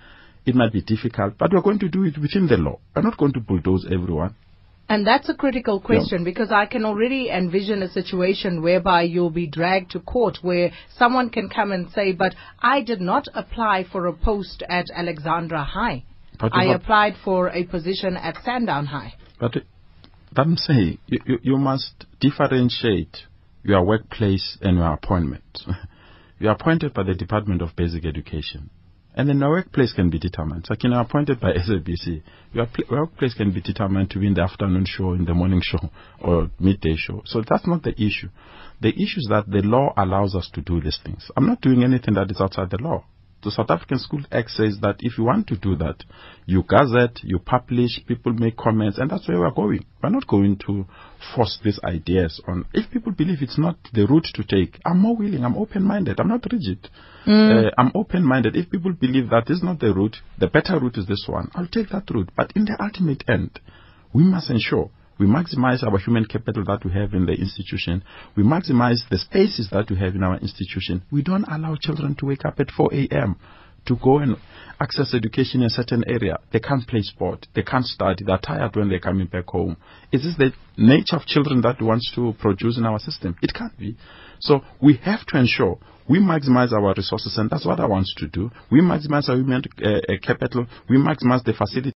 it 0.45 0.55
might 0.55 0.71
be 0.71 0.81
difficult, 0.81 1.37
but 1.37 1.51
we're 1.51 1.61
going 1.61 1.79
to 1.79 1.89
do 1.89 2.05
it 2.05 2.17
within 2.17 2.47
the 2.47 2.57
law. 2.57 2.79
We're 2.95 3.01
not 3.01 3.17
going 3.17 3.33
to 3.33 3.41
bulldoze 3.41 3.85
everyone. 3.85 4.35
And 4.89 5.07
that's 5.07 5.29
a 5.29 5.33
critical 5.33 5.79
question 5.79 6.23
because 6.23 6.51
I 6.51 6.65
can 6.65 6.85
already 6.85 7.29
envision 7.29 7.81
a 7.81 7.89
situation 7.89 8.61
whereby 8.61 9.03
you'll 9.03 9.29
be 9.29 9.47
dragged 9.47 9.91
to 9.91 9.99
court 9.99 10.39
where 10.41 10.71
someone 10.97 11.29
can 11.29 11.49
come 11.49 11.71
and 11.71 11.89
say, 11.91 12.11
but 12.11 12.35
I 12.61 12.81
did 12.81 12.99
not 12.99 13.27
apply 13.33 13.85
for 13.91 14.07
a 14.07 14.13
post 14.13 14.61
at 14.69 14.87
Alexandra 14.93 15.63
High. 15.63 16.03
I 16.39 16.67
what- 16.67 16.75
applied 16.75 17.15
for 17.23 17.49
a 17.49 17.63
position 17.63 18.17
at 18.17 18.43
Sandown 18.43 18.87
High. 18.87 19.13
But 19.39 19.55
I'm 20.35 20.57
saying, 20.57 20.97
you, 21.07 21.19
you, 21.25 21.39
you 21.41 21.57
must 21.57 22.05
differentiate 22.19 23.17
your 23.63 23.83
workplace 23.83 24.57
and 24.61 24.77
your 24.77 24.93
appointment. 24.93 25.59
you 26.39 26.49
are 26.49 26.55
appointed 26.55 26.93
by 26.93 27.03
the 27.03 27.13
Department 27.13 27.61
of 27.61 27.75
Basic 27.75 28.05
Education. 28.05 28.69
And 29.15 29.29
then 29.29 29.39
your 29.39 29.49
workplace 29.49 29.93
can 29.93 30.09
be 30.09 30.17
determined. 30.17 30.65
Like, 30.69 30.83
you 30.83 30.89
know, 30.89 30.99
appointed 30.99 31.39
by 31.39 31.51
SABC, 31.51 32.23
your 32.51 32.65
pl- 32.65 32.85
workplace 32.89 33.35
can 33.35 33.51
be 33.51 33.61
determined 33.61 34.09
to 34.11 34.19
be 34.19 34.27
in 34.27 34.33
the 34.33 34.41
afternoon 34.41 34.85
show, 34.87 35.13
in 35.13 35.25
the 35.25 35.33
morning 35.33 35.61
show, 35.63 35.91
or 36.19 36.49
midday 36.59 36.95
show. 36.95 37.21
So 37.25 37.43
that's 37.47 37.67
not 37.67 37.83
the 37.83 37.91
issue. 37.91 38.29
The 38.81 38.89
issue 38.89 39.19
is 39.19 39.27
that 39.29 39.45
the 39.47 39.61
law 39.61 39.93
allows 39.95 40.35
us 40.35 40.49
to 40.53 40.61
do 40.61 40.81
these 40.81 40.99
things. 41.05 41.29
I'm 41.37 41.45
not 41.45 41.61
doing 41.61 41.83
anything 41.83 42.15
that 42.15 42.31
is 42.31 42.41
outside 42.41 42.71
the 42.71 42.77
law. 42.81 43.05
The 43.43 43.51
South 43.51 43.69
African 43.69 43.99
School 43.99 44.21
Act 44.31 44.51
says 44.51 44.77
that 44.81 44.97
if 44.99 45.17
you 45.17 45.25
want 45.25 45.47
to 45.47 45.57
do 45.57 45.75
that, 45.75 46.03
you 46.45 46.63
gazette, 46.63 47.19
you 47.23 47.39
publish, 47.39 47.99
people 48.07 48.31
make 48.33 48.55
comments, 48.55 48.97
and 48.97 49.09
that's 49.09 49.27
where 49.27 49.39
we're 49.39 49.51
going. 49.51 49.85
We're 50.01 50.09
not 50.09 50.27
going 50.27 50.57
to 50.67 50.85
force 51.35 51.59
these 51.63 51.79
ideas 51.83 52.41
on. 52.47 52.65
If 52.73 52.89
people 52.91 53.11
believe 53.11 53.41
it's 53.41 53.57
not 53.57 53.77
the 53.93 54.05
route 54.05 54.27
to 54.35 54.43
take, 54.43 54.79
I'm 54.85 54.99
more 54.99 55.15
willing, 55.15 55.43
I'm 55.43 55.57
open 55.57 55.83
minded, 55.83 56.19
I'm 56.19 56.29
not 56.29 56.45
rigid. 56.51 56.89
Uh, 57.25 57.71
I'm 57.77 57.91
open 57.95 58.23
minded. 58.23 58.55
If 58.55 58.69
people 58.69 58.93
believe 58.93 59.29
that 59.29 59.49
is 59.49 59.61
not 59.61 59.79
the 59.79 59.93
route, 59.93 60.17
the 60.39 60.47
better 60.47 60.79
route 60.79 60.97
is 60.97 61.07
this 61.07 61.25
one, 61.27 61.49
I'll 61.53 61.67
take 61.67 61.89
that 61.89 62.09
route. 62.09 62.29
But 62.35 62.53
in 62.55 62.65
the 62.65 62.77
ultimate 62.81 63.23
end, 63.27 63.59
we 64.13 64.23
must 64.23 64.49
ensure 64.49 64.89
we 65.23 65.29
maximize 65.29 65.81
our 65.83 65.97
human 65.99 66.25
capital 66.25 66.65
that 66.65 66.83
we 66.83 66.91
have 66.91 67.13
in 67.13 67.25
the 67.25 67.31
institution. 67.31 68.03
We 68.35 68.43
maximize 68.43 69.07
the 69.09 69.17
spaces 69.17 69.69
that 69.71 69.89
we 69.89 69.97
have 69.97 70.15
in 70.15 70.23
our 70.23 70.37
institution. 70.37 71.03
We 71.13 71.21
don't 71.21 71.45
allow 71.45 71.77
children 71.79 72.15
to 72.15 72.25
wake 72.25 72.43
up 72.43 72.59
at 72.59 72.69
4 72.69 72.93
a.m. 72.93 73.37
to 73.85 73.95
go 73.95 74.17
and 74.17 74.35
access 74.81 75.13
education 75.13 75.61
in 75.61 75.67
a 75.67 75.69
certain 75.69 76.03
area. 76.07 76.39
They 76.51 76.59
can't 76.59 76.85
play 76.85 77.03
sport. 77.03 77.47
They 77.55 77.63
can't 77.63 77.85
study. 77.85 78.25
They're 78.25 78.37
tired 78.37 78.75
when 78.75 78.89
they're 78.89 78.99
coming 78.99 79.27
back 79.27 79.47
home. 79.47 79.77
Is 80.11 80.23
this 80.23 80.35
the 80.35 80.51
nature 80.75 81.15
of 81.15 81.25
children 81.25 81.61
that 81.61 81.79
we 81.79 81.87
want 81.87 82.03
to 82.15 82.33
produce 82.37 82.77
in 82.77 82.85
our 82.85 82.99
system? 82.99 83.37
It 83.41 83.53
can't 83.53 83.77
be. 83.79 83.95
So 84.41 84.59
we 84.81 84.97
have 85.05 85.25
to 85.27 85.37
ensure 85.37 85.79
we 86.09 86.19
maximize 86.19 86.73
our 86.73 86.93
resources, 86.97 87.37
and 87.37 87.49
that's 87.49 87.65
what 87.65 87.79
I 87.79 87.85
want 87.85 88.07
to 88.17 88.27
do. 88.27 88.51
We 88.69 88.81
maximize 88.81 89.29
our 89.29 89.37
human 89.37 89.63
uh, 89.81 89.87
uh, 89.87 90.17
capital. 90.21 90.67
We 90.89 90.97
maximize 90.97 91.45
the 91.45 91.53
facilities 91.53 91.93